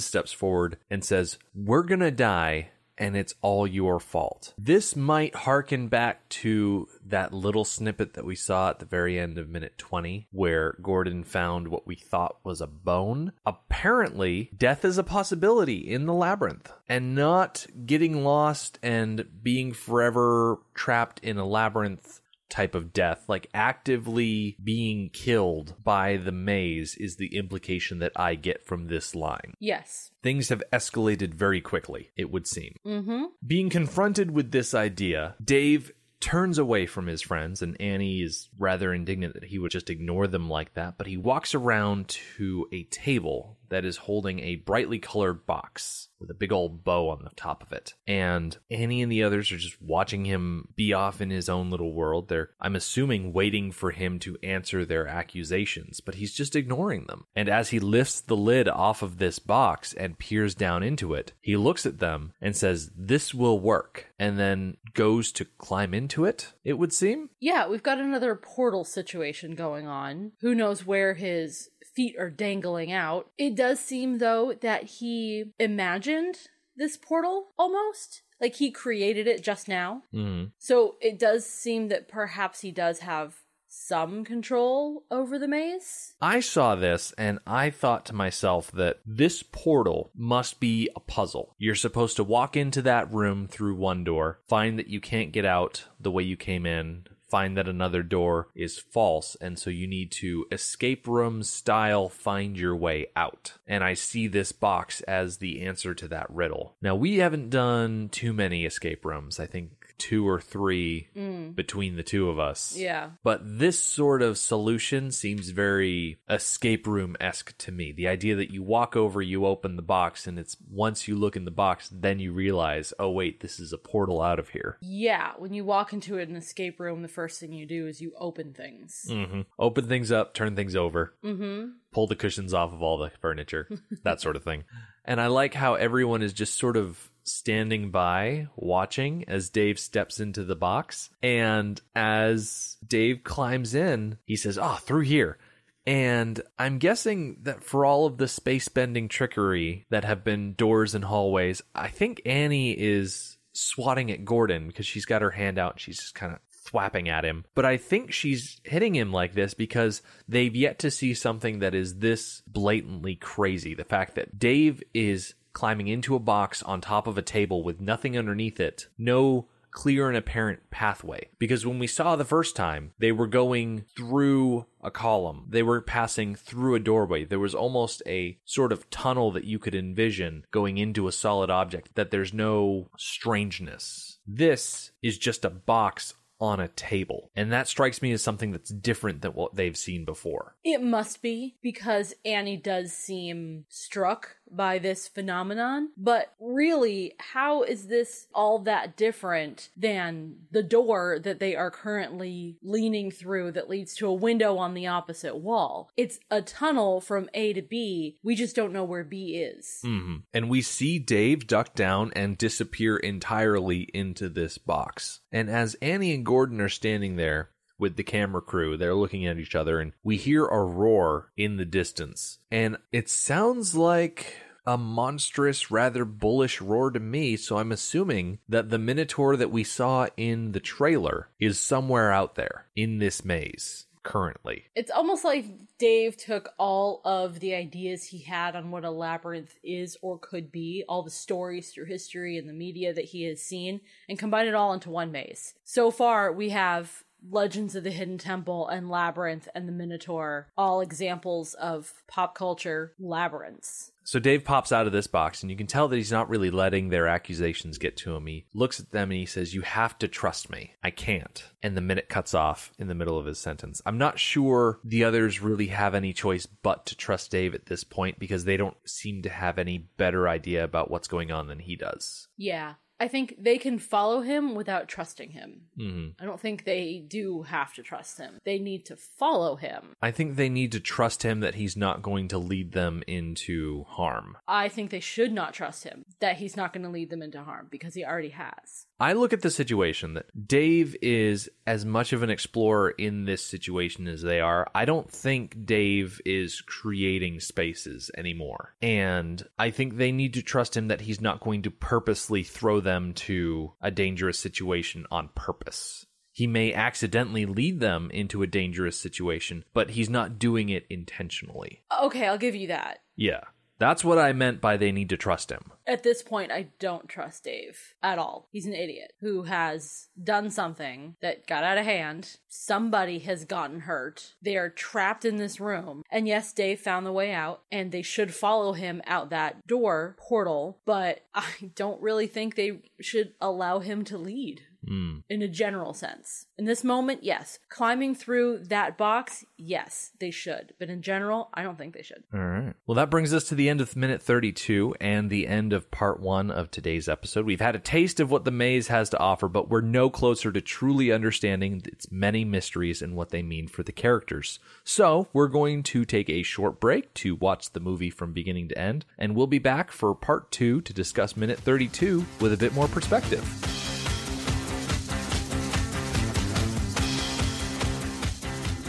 steps 0.00 0.32
forward 0.32 0.78
and 0.90 1.04
says, 1.04 1.38
We're 1.54 1.82
gonna 1.84 2.10
die. 2.10 2.70
And 2.98 3.16
it's 3.16 3.34
all 3.40 3.66
your 3.66 3.98
fault. 3.98 4.54
This 4.58 4.94
might 4.94 5.34
harken 5.34 5.88
back 5.88 6.28
to 6.28 6.88
that 7.06 7.32
little 7.32 7.64
snippet 7.64 8.14
that 8.14 8.24
we 8.24 8.36
saw 8.36 8.70
at 8.70 8.78
the 8.78 8.86
very 8.86 9.18
end 9.18 9.38
of 9.38 9.48
minute 9.48 9.78
20, 9.78 10.28
where 10.30 10.76
Gordon 10.82 11.24
found 11.24 11.68
what 11.68 11.86
we 11.86 11.96
thought 11.96 12.36
was 12.44 12.60
a 12.60 12.66
bone. 12.66 13.32
Apparently, 13.44 14.50
death 14.56 14.84
is 14.84 14.98
a 14.98 15.04
possibility 15.04 15.78
in 15.78 16.06
the 16.06 16.14
labyrinth, 16.14 16.72
and 16.88 17.14
not 17.14 17.66
getting 17.86 18.24
lost 18.24 18.78
and 18.82 19.26
being 19.42 19.72
forever 19.72 20.58
trapped 20.74 21.18
in 21.20 21.38
a 21.38 21.46
labyrinth 21.46 22.21
type 22.52 22.74
of 22.74 22.92
death, 22.92 23.24
like 23.28 23.48
actively 23.54 24.56
being 24.62 25.08
killed 25.10 25.74
by 25.82 26.18
the 26.18 26.30
maze, 26.30 26.94
is 26.96 27.16
the 27.16 27.34
implication 27.34 27.98
that 28.00 28.12
I 28.14 28.34
get 28.34 28.64
from 28.64 28.86
this 28.86 29.14
line. 29.14 29.54
Yes. 29.58 30.10
Things 30.22 30.50
have 30.50 30.62
escalated 30.72 31.32
very 31.32 31.62
quickly, 31.62 32.10
it 32.16 32.30
would 32.30 32.46
seem. 32.46 32.76
Mm-hmm. 32.86 33.24
Being 33.44 33.70
confronted 33.70 34.30
with 34.30 34.52
this 34.52 34.74
idea, 34.74 35.34
Dave 35.42 35.92
turns 36.20 36.58
away 36.58 36.86
from 36.86 37.08
his 37.08 37.20
friends, 37.22 37.62
and 37.62 37.78
Annie 37.80 38.22
is 38.22 38.48
rather 38.58 38.94
indignant 38.94 39.34
that 39.34 39.44
he 39.44 39.58
would 39.58 39.72
just 39.72 39.90
ignore 39.90 40.26
them 40.26 40.48
like 40.48 40.74
that. 40.74 40.96
But 40.96 41.08
he 41.08 41.16
walks 41.16 41.54
around 41.54 42.08
to 42.36 42.68
a 42.72 42.84
table 42.84 43.58
that 43.72 43.84
is 43.86 43.96
holding 43.96 44.38
a 44.40 44.56
brightly 44.56 44.98
colored 44.98 45.46
box 45.46 46.08
with 46.20 46.30
a 46.30 46.34
big 46.34 46.52
old 46.52 46.84
bow 46.84 47.08
on 47.08 47.24
the 47.24 47.30
top 47.34 47.62
of 47.62 47.72
it. 47.72 47.94
And 48.06 48.56
Annie 48.70 49.02
and 49.02 49.10
the 49.10 49.24
others 49.24 49.50
are 49.50 49.56
just 49.56 49.80
watching 49.82 50.24
him 50.24 50.68
be 50.76 50.92
off 50.92 51.20
in 51.20 51.30
his 51.30 51.48
own 51.48 51.70
little 51.70 51.92
world. 51.92 52.28
They're, 52.28 52.50
I'm 52.60 52.76
assuming, 52.76 53.32
waiting 53.32 53.72
for 53.72 53.90
him 53.90 54.18
to 54.20 54.36
answer 54.42 54.84
their 54.84 55.08
accusations, 55.08 56.00
but 56.00 56.14
he's 56.16 56.32
just 56.32 56.54
ignoring 56.54 57.06
them. 57.06 57.24
And 57.34 57.48
as 57.48 57.70
he 57.70 57.80
lifts 57.80 58.20
the 58.20 58.36
lid 58.36 58.68
off 58.68 59.02
of 59.02 59.18
this 59.18 59.38
box 59.38 59.92
and 59.94 60.18
peers 60.18 60.54
down 60.54 60.82
into 60.82 61.14
it, 61.14 61.32
he 61.40 61.56
looks 61.56 61.84
at 61.84 61.98
them 61.98 62.34
and 62.40 62.54
says, 62.54 62.90
This 62.96 63.34
will 63.34 63.58
work. 63.58 64.12
And 64.18 64.38
then 64.38 64.76
goes 64.94 65.32
to 65.32 65.44
climb 65.44 65.94
into 65.94 66.24
it, 66.24 66.52
it 66.62 66.74
would 66.74 66.92
seem. 66.92 67.30
Yeah, 67.40 67.66
we've 67.66 67.82
got 67.82 67.98
another 67.98 68.36
portal 68.36 68.84
situation 68.84 69.56
going 69.56 69.88
on. 69.88 70.32
Who 70.40 70.54
knows 70.54 70.86
where 70.86 71.14
his 71.14 71.70
feet 71.94 72.16
are 72.18 72.30
dangling 72.30 72.92
out. 72.92 73.30
It 73.38 73.54
does 73.54 73.80
seem, 73.80 74.18
though, 74.18 74.54
that 74.60 74.84
he 74.84 75.52
imagined 75.58 76.36
this 76.76 76.96
portal 76.96 77.48
almost. 77.58 78.22
Like 78.40 78.56
he 78.56 78.70
created 78.70 79.28
it 79.28 79.42
just 79.42 79.68
now. 79.68 80.02
Mm-hmm. 80.12 80.46
So 80.58 80.96
it 81.00 81.18
does 81.18 81.46
seem 81.46 81.88
that 81.88 82.08
perhaps 82.08 82.60
he 82.60 82.72
does 82.72 83.00
have 83.00 83.36
some 83.74 84.22
control 84.24 85.04
over 85.10 85.38
the 85.38 85.48
maze. 85.48 86.12
I 86.20 86.40
saw 86.40 86.74
this 86.74 87.14
and 87.16 87.38
I 87.46 87.70
thought 87.70 88.04
to 88.06 88.14
myself 88.14 88.70
that 88.72 88.98
this 89.06 89.42
portal 89.42 90.10
must 90.14 90.60
be 90.60 90.90
a 90.94 91.00
puzzle. 91.00 91.54
You're 91.56 91.74
supposed 91.74 92.16
to 92.16 92.24
walk 92.24 92.54
into 92.54 92.82
that 92.82 93.10
room 93.10 93.46
through 93.46 93.76
one 93.76 94.04
door, 94.04 94.40
find 94.46 94.78
that 94.78 94.88
you 94.88 95.00
can't 95.00 95.32
get 95.32 95.46
out 95.46 95.86
the 95.98 96.10
way 96.10 96.22
you 96.22 96.36
came 96.36 96.66
in, 96.66 97.06
find 97.32 97.56
that 97.56 97.66
another 97.66 98.02
door 98.02 98.48
is 98.54 98.78
false, 98.78 99.38
and 99.40 99.58
so 99.58 99.70
you 99.70 99.86
need 99.86 100.10
to 100.12 100.44
escape 100.52 101.08
room 101.08 101.42
style 101.42 102.10
find 102.10 102.58
your 102.58 102.76
way 102.76 103.06
out. 103.16 103.54
And 103.66 103.82
I 103.82 103.94
see 103.94 104.28
this 104.28 104.52
box 104.52 105.00
as 105.02 105.38
the 105.38 105.62
answer 105.62 105.94
to 105.94 106.08
that 106.08 106.28
riddle. 106.28 106.76
Now, 106.82 106.94
we 106.94 107.16
haven't 107.16 107.48
done 107.48 108.10
too 108.10 108.34
many 108.34 108.66
escape 108.66 109.02
rooms. 109.06 109.40
I 109.40 109.46
think 109.46 109.81
two 109.98 110.28
or 110.28 110.40
three 110.40 111.08
Mm. 111.16 111.54
between 111.54 111.96
the 111.96 112.02
two 112.02 112.28
of 112.28 112.38
us. 112.38 112.76
Yeah. 112.76 113.10
But 113.22 113.40
this 113.44 113.78
sort 113.78 114.22
of 114.22 114.38
solution 114.38 115.10
seems 115.10 115.50
very 115.50 116.18
escape 116.28 116.86
room 116.86 117.16
esque 117.20 117.56
to 117.58 117.72
me. 117.72 117.92
The 117.92 118.08
idea 118.08 118.36
that 118.36 118.50
you 118.50 118.62
walk 118.62 118.96
over, 118.96 119.20
you 119.22 119.46
open 119.46 119.76
the 119.76 119.82
box, 119.82 120.26
and 120.26 120.38
it's 120.38 120.56
once 120.70 121.06
you 121.08 121.16
look 121.16 121.36
in 121.36 121.44
the 121.44 121.50
box, 121.50 121.88
then 121.92 122.18
you 122.18 122.32
realize, 122.32 122.92
oh, 122.98 123.10
wait, 123.10 123.40
this 123.40 123.60
is 123.60 123.72
a 123.72 123.78
portal 123.78 124.20
out 124.22 124.38
of 124.38 124.48
here. 124.50 124.78
Yeah, 124.80 125.32
when 125.38 125.52
you 125.54 125.64
walk 125.64 125.92
into 125.92 126.18
an 126.18 126.34
escape 126.36 126.80
room, 126.80 127.02
the 127.02 127.08
first 127.08 127.38
thing 127.40 127.52
you 127.52 127.66
do 127.66 127.86
is 127.86 128.00
you 128.00 128.12
open 128.18 128.52
things. 128.54 129.06
Mm-hmm. 129.08 129.42
Open 129.58 129.86
things 129.88 130.10
up, 130.10 130.34
turn 130.34 130.56
things 130.56 130.74
over, 130.76 131.14
Mm-hmm. 131.24 131.70
pull 131.92 132.06
the 132.06 132.16
cushions 132.16 132.54
off 132.54 132.72
of 132.72 132.82
all 132.82 132.98
the 132.98 133.10
furniture, 133.20 133.68
that 134.04 134.20
sort 134.20 134.36
of 134.36 134.44
thing. 134.44 134.64
And 135.04 135.20
I 135.20 135.26
like 135.26 135.52
how 135.54 135.74
everyone 135.74 136.22
is 136.22 136.32
just 136.32 136.56
sort 136.58 136.76
of 136.76 137.10
standing 137.24 137.90
by 137.90 138.48
watching 138.56 139.24
as 139.28 139.50
Dave 139.50 139.78
steps 139.78 140.20
into 140.20 140.44
the 140.44 140.56
box. 140.56 141.10
And 141.22 141.80
as 141.94 142.76
Dave 142.86 143.24
climbs 143.24 143.74
in, 143.74 144.18
he 144.24 144.36
says, 144.36 144.58
Ah, 144.58 144.76
through 144.76 145.02
here. 145.02 145.38
And 145.86 146.40
I'm 146.58 146.78
guessing 146.78 147.38
that 147.42 147.64
for 147.64 147.84
all 147.84 148.06
of 148.06 148.18
the 148.18 148.28
space 148.28 148.68
bending 148.68 149.08
trickery 149.08 149.86
that 149.90 150.04
have 150.04 150.22
been 150.22 150.54
doors 150.54 150.94
and 150.94 151.04
hallways, 151.04 151.62
I 151.74 151.88
think 151.88 152.22
Annie 152.24 152.72
is 152.72 153.36
swatting 153.52 154.10
at 154.10 154.24
Gordon 154.24 154.68
because 154.68 154.86
she's 154.86 155.06
got 155.06 155.22
her 155.22 155.30
hand 155.30 155.58
out 155.58 155.72
and 155.72 155.80
she's 155.80 155.98
just 155.98 156.14
kind 156.14 156.32
of 156.32 156.38
thwapping 156.64 157.08
at 157.08 157.24
him. 157.24 157.44
But 157.54 157.64
I 157.64 157.76
think 157.76 158.12
she's 158.12 158.60
hitting 158.64 158.94
him 158.94 159.12
like 159.12 159.34
this 159.34 159.54
because 159.54 160.02
they've 160.28 160.54
yet 160.54 160.78
to 160.80 160.90
see 160.90 161.14
something 161.14 161.58
that 161.58 161.74
is 161.74 161.96
this 161.96 162.42
blatantly 162.46 163.16
crazy. 163.16 163.74
The 163.74 163.84
fact 163.84 164.14
that 164.14 164.38
Dave 164.38 164.82
is 164.94 165.34
climbing 165.52 165.88
into 165.88 166.14
a 166.14 166.20
box 166.20 166.62
on 166.62 166.80
top 166.80 167.06
of 167.06 167.18
a 167.18 167.22
table 167.22 167.62
with 167.62 167.80
nothing 167.80 168.16
underneath 168.16 168.60
it, 168.60 168.88
no 168.98 169.48
clear 169.72 170.08
and 170.08 170.16
apparent 170.16 170.70
pathway. 170.70 171.28
Because 171.38 171.66
when 171.66 171.78
we 171.78 171.86
saw 171.86 172.14
the 172.14 172.24
first 172.24 172.54
time, 172.54 172.92
they 172.98 173.10
were 173.10 173.26
going 173.26 173.86
through 173.96 174.66
a 174.82 174.90
column, 174.90 175.46
they 175.48 175.62
were 175.62 175.80
passing 175.80 176.34
through 176.34 176.74
a 176.74 176.80
doorway. 176.80 177.24
There 177.24 177.38
was 177.38 177.54
almost 177.54 178.02
a 178.06 178.38
sort 178.44 178.72
of 178.72 178.88
tunnel 178.90 179.32
that 179.32 179.44
you 179.44 179.58
could 179.58 179.74
envision 179.74 180.44
going 180.50 180.78
into 180.78 181.08
a 181.08 181.12
solid 181.12 181.50
object, 181.50 181.94
that 181.94 182.10
there's 182.10 182.34
no 182.34 182.90
strangeness. 182.96 184.18
This 184.26 184.92
is 185.02 185.18
just 185.18 185.44
a 185.44 185.50
box 185.50 186.14
on 186.42 186.58
a 186.58 186.68
table. 186.68 187.30
And 187.36 187.52
that 187.52 187.68
strikes 187.68 188.02
me 188.02 188.10
as 188.10 188.20
something 188.20 188.50
that's 188.50 188.70
different 188.70 189.22
than 189.22 189.30
what 189.30 189.54
they've 189.54 189.76
seen 189.76 190.04
before. 190.04 190.56
It 190.64 190.82
must 190.82 191.22
be 191.22 191.54
because 191.62 192.14
Annie 192.24 192.56
does 192.56 192.92
seem 192.92 193.64
struck 193.68 194.36
by 194.54 194.78
this 194.78 195.08
phenomenon. 195.08 195.90
But 195.96 196.34
really, 196.38 197.14
how 197.18 197.62
is 197.62 197.86
this 197.86 198.26
all 198.34 198.58
that 198.60 198.96
different 198.96 199.70
than 199.76 200.36
the 200.50 200.62
door 200.62 201.18
that 201.22 201.40
they 201.40 201.56
are 201.56 201.70
currently 201.70 202.58
leaning 202.62 203.10
through 203.10 203.52
that 203.52 203.68
leads 203.68 203.94
to 203.96 204.06
a 204.06 204.12
window 204.12 204.58
on 204.58 204.74
the 204.74 204.86
opposite 204.86 205.36
wall? 205.36 205.90
It's 205.96 206.20
a 206.30 206.42
tunnel 206.42 207.00
from 207.00 207.28
A 207.34 207.52
to 207.54 207.62
B. 207.62 208.18
We 208.22 208.34
just 208.34 208.56
don't 208.56 208.72
know 208.72 208.84
where 208.84 209.04
B 209.04 209.36
is. 209.36 209.80
hmm 209.82 210.16
And 210.32 210.48
we 210.50 210.62
see 210.62 210.98
Dave 210.98 211.46
duck 211.46 211.74
down 211.74 212.12
and 212.14 212.38
disappear 212.38 212.96
entirely 212.96 213.88
into 213.94 214.28
this 214.28 214.58
box. 214.58 215.20
And 215.30 215.48
as 215.48 215.74
Annie 215.76 216.14
and 216.14 216.24
Gordon 216.24 216.60
are 216.60 216.68
standing 216.68 217.16
there 217.16 217.50
with 217.82 217.96
the 217.96 218.04
camera 218.04 218.40
crew. 218.40 218.76
They're 218.78 218.94
looking 218.94 219.26
at 219.26 219.38
each 219.38 219.56
other, 219.56 219.80
and 219.80 219.92
we 220.02 220.16
hear 220.16 220.46
a 220.46 220.64
roar 220.64 221.32
in 221.36 221.56
the 221.56 221.66
distance. 221.66 222.38
And 222.50 222.78
it 222.92 223.10
sounds 223.10 223.74
like 223.74 224.36
a 224.64 224.78
monstrous, 224.78 225.70
rather 225.70 226.04
bullish 226.04 226.60
roar 226.60 226.92
to 226.92 227.00
me, 227.00 227.36
so 227.36 227.58
I'm 227.58 227.72
assuming 227.72 228.38
that 228.48 228.70
the 228.70 228.78
Minotaur 228.78 229.36
that 229.36 229.50
we 229.50 229.64
saw 229.64 230.06
in 230.16 230.52
the 230.52 230.60
trailer 230.60 231.28
is 231.40 231.58
somewhere 231.58 232.12
out 232.12 232.36
there 232.36 232.66
in 232.76 232.98
this 232.98 233.24
maze 233.24 233.86
currently. 234.04 234.64
It's 234.76 234.90
almost 234.90 235.24
like 235.24 235.46
Dave 235.78 236.16
took 236.16 236.50
all 236.58 237.00
of 237.04 237.40
the 237.40 237.54
ideas 237.54 238.04
he 238.04 238.18
had 238.18 238.54
on 238.54 238.70
what 238.70 238.84
a 238.84 238.90
labyrinth 238.90 239.54
is 239.64 239.96
or 240.02 240.18
could 240.18 240.52
be, 240.52 240.84
all 240.88 241.02
the 241.02 241.10
stories 241.10 241.70
through 241.70 241.86
history 241.86 242.38
and 242.38 242.48
the 242.48 242.52
media 242.52 242.94
that 242.94 243.06
he 243.06 243.24
has 243.24 243.42
seen, 243.42 243.80
and 244.08 244.18
combined 244.18 244.48
it 244.48 244.54
all 244.54 244.72
into 244.72 244.90
one 244.90 245.10
maze. 245.10 245.54
So 245.64 245.90
far, 245.90 246.32
we 246.32 246.50
have 246.50 247.02
Legends 247.30 247.74
of 247.74 247.84
the 247.84 247.90
Hidden 247.90 248.18
Temple 248.18 248.68
and 248.68 248.90
Labyrinth 248.90 249.48
and 249.54 249.68
the 249.68 249.72
Minotaur, 249.72 250.48
all 250.56 250.80
examples 250.80 251.54
of 251.54 251.92
pop 252.06 252.34
culture 252.34 252.94
labyrinths. 252.98 253.92
So 254.04 254.18
Dave 254.18 254.44
pops 254.44 254.72
out 254.72 254.86
of 254.86 254.92
this 254.92 255.06
box, 255.06 255.42
and 255.42 255.50
you 255.50 255.56
can 255.56 255.66
tell 255.66 255.88
that 255.88 255.96
he's 255.96 256.10
not 256.10 256.28
really 256.28 256.50
letting 256.50 256.88
their 256.88 257.06
accusations 257.06 257.78
get 257.78 257.96
to 257.98 258.16
him. 258.16 258.26
He 258.26 258.46
looks 258.52 258.80
at 258.80 258.90
them 258.90 259.10
and 259.10 259.18
he 259.18 259.26
says, 259.26 259.54
You 259.54 259.62
have 259.62 259.96
to 259.98 260.08
trust 260.08 260.50
me. 260.50 260.74
I 260.82 260.90
can't. 260.90 261.44
And 261.62 261.76
the 261.76 261.80
minute 261.80 262.08
cuts 262.08 262.34
off 262.34 262.72
in 262.78 262.88
the 262.88 262.94
middle 262.94 263.18
of 263.18 263.26
his 263.26 263.38
sentence. 263.38 263.80
I'm 263.86 263.98
not 263.98 264.18
sure 264.18 264.80
the 264.84 265.04
others 265.04 265.40
really 265.40 265.68
have 265.68 265.94
any 265.94 266.12
choice 266.12 266.46
but 266.46 266.86
to 266.86 266.96
trust 266.96 267.30
Dave 267.30 267.54
at 267.54 267.66
this 267.66 267.84
point 267.84 268.18
because 268.18 268.44
they 268.44 268.56
don't 268.56 268.76
seem 268.84 269.22
to 269.22 269.28
have 269.28 269.58
any 269.58 269.78
better 269.78 270.28
idea 270.28 270.64
about 270.64 270.90
what's 270.90 271.08
going 271.08 271.30
on 271.30 271.46
than 271.46 271.60
he 271.60 271.76
does. 271.76 272.28
Yeah. 272.36 272.74
I 273.00 273.08
think 273.08 273.34
they 273.38 273.58
can 273.58 273.78
follow 273.78 274.20
him 274.20 274.54
without 274.54 274.88
trusting 274.88 275.30
him. 275.30 275.62
Mm-hmm. 275.78 276.22
I 276.22 276.24
don't 276.24 276.40
think 276.40 276.64
they 276.64 277.04
do 277.06 277.42
have 277.42 277.74
to 277.74 277.82
trust 277.82 278.18
him. 278.18 278.38
They 278.44 278.58
need 278.58 278.86
to 278.86 278.96
follow 278.96 279.56
him. 279.56 279.94
I 280.00 280.12
think 280.12 280.36
they 280.36 280.48
need 280.48 280.72
to 280.72 280.80
trust 280.80 281.22
him 281.24 281.40
that 281.40 281.56
he's 281.56 281.76
not 281.76 282.02
going 282.02 282.28
to 282.28 282.38
lead 282.38 282.72
them 282.72 283.02
into 283.06 283.84
harm. 283.88 284.36
I 284.46 284.68
think 284.68 284.90
they 284.90 285.00
should 285.00 285.32
not 285.32 285.52
trust 285.52 285.84
him 285.84 286.04
that 286.20 286.36
he's 286.36 286.56
not 286.56 286.72
going 286.72 286.84
to 286.84 286.90
lead 286.90 287.10
them 287.10 287.22
into 287.22 287.42
harm 287.42 287.66
because 287.70 287.94
he 287.94 288.04
already 288.04 288.28
has. 288.30 288.86
I 289.00 289.14
look 289.14 289.32
at 289.32 289.42
the 289.42 289.50
situation 289.50 290.14
that 290.14 290.46
Dave 290.46 290.94
is 291.02 291.50
as 291.66 291.84
much 291.84 292.12
of 292.12 292.22
an 292.22 292.30
explorer 292.30 292.90
in 292.90 293.24
this 293.24 293.44
situation 293.44 294.06
as 294.06 294.22
they 294.22 294.38
are. 294.38 294.70
I 294.76 294.84
don't 294.84 295.10
think 295.10 295.66
Dave 295.66 296.20
is 296.24 296.60
creating 296.60 297.40
spaces 297.40 298.12
anymore. 298.16 298.76
And 298.80 299.44
I 299.58 299.70
think 299.70 299.96
they 299.96 300.12
need 300.12 300.34
to 300.34 300.42
trust 300.42 300.76
him 300.76 300.86
that 300.86 301.00
he's 301.00 301.20
not 301.20 301.40
going 301.40 301.62
to 301.62 301.70
purposely 301.72 302.44
throw 302.44 302.78
them 302.92 303.14
to 303.14 303.72
a 303.80 303.90
dangerous 303.90 304.38
situation 304.38 305.06
on 305.10 305.30
purpose. 305.34 306.06
He 306.30 306.46
may 306.46 306.72
accidentally 306.72 307.46
lead 307.46 307.80
them 307.80 308.10
into 308.10 308.42
a 308.42 308.46
dangerous 308.46 308.98
situation, 308.98 309.64
but 309.74 309.90
he's 309.90 310.08
not 310.08 310.38
doing 310.38 310.68
it 310.68 310.86
intentionally. 310.88 311.84
Okay, 312.02 312.26
I'll 312.26 312.38
give 312.38 312.54
you 312.54 312.68
that. 312.68 313.00
Yeah. 313.16 313.40
That's 313.82 314.04
what 314.04 314.16
I 314.16 314.32
meant 314.32 314.60
by 314.60 314.76
they 314.76 314.92
need 314.92 315.08
to 315.08 315.16
trust 315.16 315.50
him. 315.50 315.72
At 315.88 316.04
this 316.04 316.22
point, 316.22 316.52
I 316.52 316.68
don't 316.78 317.08
trust 317.08 317.42
Dave 317.42 317.94
at 318.00 318.16
all. 318.16 318.46
He's 318.52 318.66
an 318.66 318.74
idiot 318.74 319.12
who 319.20 319.42
has 319.42 320.06
done 320.22 320.52
something 320.52 321.16
that 321.20 321.48
got 321.48 321.64
out 321.64 321.78
of 321.78 321.84
hand. 321.84 322.36
Somebody 322.48 323.18
has 323.18 323.44
gotten 323.44 323.80
hurt. 323.80 324.34
They 324.40 324.56
are 324.56 324.68
trapped 324.70 325.24
in 325.24 325.36
this 325.36 325.58
room. 325.58 326.04
And 326.12 326.28
yes, 326.28 326.52
Dave 326.52 326.78
found 326.78 327.04
the 327.04 327.10
way 327.10 327.32
out, 327.32 327.62
and 327.72 327.90
they 327.90 328.02
should 328.02 328.32
follow 328.32 328.72
him 328.72 329.02
out 329.04 329.30
that 329.30 329.66
door 329.66 330.14
portal, 330.16 330.78
but 330.84 331.24
I 331.34 331.72
don't 331.74 332.00
really 332.00 332.28
think 332.28 332.54
they 332.54 332.82
should 333.00 333.32
allow 333.40 333.80
him 333.80 334.04
to 334.04 334.16
lead 334.16 334.62
Mm. 334.88 335.22
in 335.28 335.42
a 335.42 335.48
general 335.48 335.94
sense. 335.94 336.46
In 336.58 336.64
this 336.64 336.82
moment, 336.82 337.22
yes. 337.22 337.58
Climbing 337.68 338.14
through 338.14 338.64
that 338.64 338.98
box, 338.98 339.44
yes, 339.56 340.10
they 340.18 340.30
should. 340.30 340.74
But 340.78 340.90
in 340.90 341.02
general, 341.02 341.50
I 341.54 341.62
don't 341.62 341.78
think 341.78 341.94
they 341.94 342.02
should. 342.02 342.24
All 342.34 342.40
right. 342.40 342.74
Well, 342.86 342.96
that 342.96 343.10
brings 343.10 343.32
us 343.32 343.44
to 343.44 343.54
the 343.54 343.68
end 343.68 343.80
of 343.80 343.94
minute 343.94 344.22
32 344.22 344.96
and 345.00 345.30
the 345.30 345.46
end 345.46 345.72
of 345.72 345.90
part 345.90 346.20
one 346.20 346.50
of 346.50 346.70
today's 346.70 347.08
episode. 347.08 347.46
We've 347.46 347.60
had 347.60 347.76
a 347.76 347.80
taste 347.80 348.18
of 348.18 348.30
what 348.30 348.44
the 348.44 348.50
maze 348.50 348.88
has 348.88 349.08
to 349.10 349.18
offer, 349.18 349.48
but 349.48 349.68
we're 349.68 349.80
no 349.80 350.10
closer 350.10 350.50
to 350.50 350.60
truly 350.60 351.12
understanding 351.12 351.82
its 351.86 352.10
many 352.10 352.44
mysteries 352.44 353.02
and 353.02 353.14
what 353.14 353.30
they 353.30 353.42
mean 353.42 353.68
for 353.68 353.82
the 353.82 353.92
characters. 353.92 354.58
So, 354.84 355.28
we're 355.32 355.48
going 355.48 355.82
to 355.84 356.04
take 356.04 356.28
a 356.28 356.42
short 356.42 356.80
break 356.80 357.14
to 357.14 357.36
watch 357.36 357.72
the 357.72 357.80
movie 357.80 358.10
from 358.10 358.32
beginning 358.32 358.68
to 358.68 358.78
end, 358.78 359.04
and 359.18 359.36
we'll 359.36 359.46
be 359.46 359.58
back 359.58 359.90
for 359.92 360.14
part 360.14 360.50
two 360.50 360.80
to 360.82 360.92
discuss 360.92 361.36
minute 361.36 361.58
32 361.60 362.24
with 362.40 362.52
a 362.52 362.56
bit 362.56 362.74
more 362.74 362.88
perspective. 362.88 363.71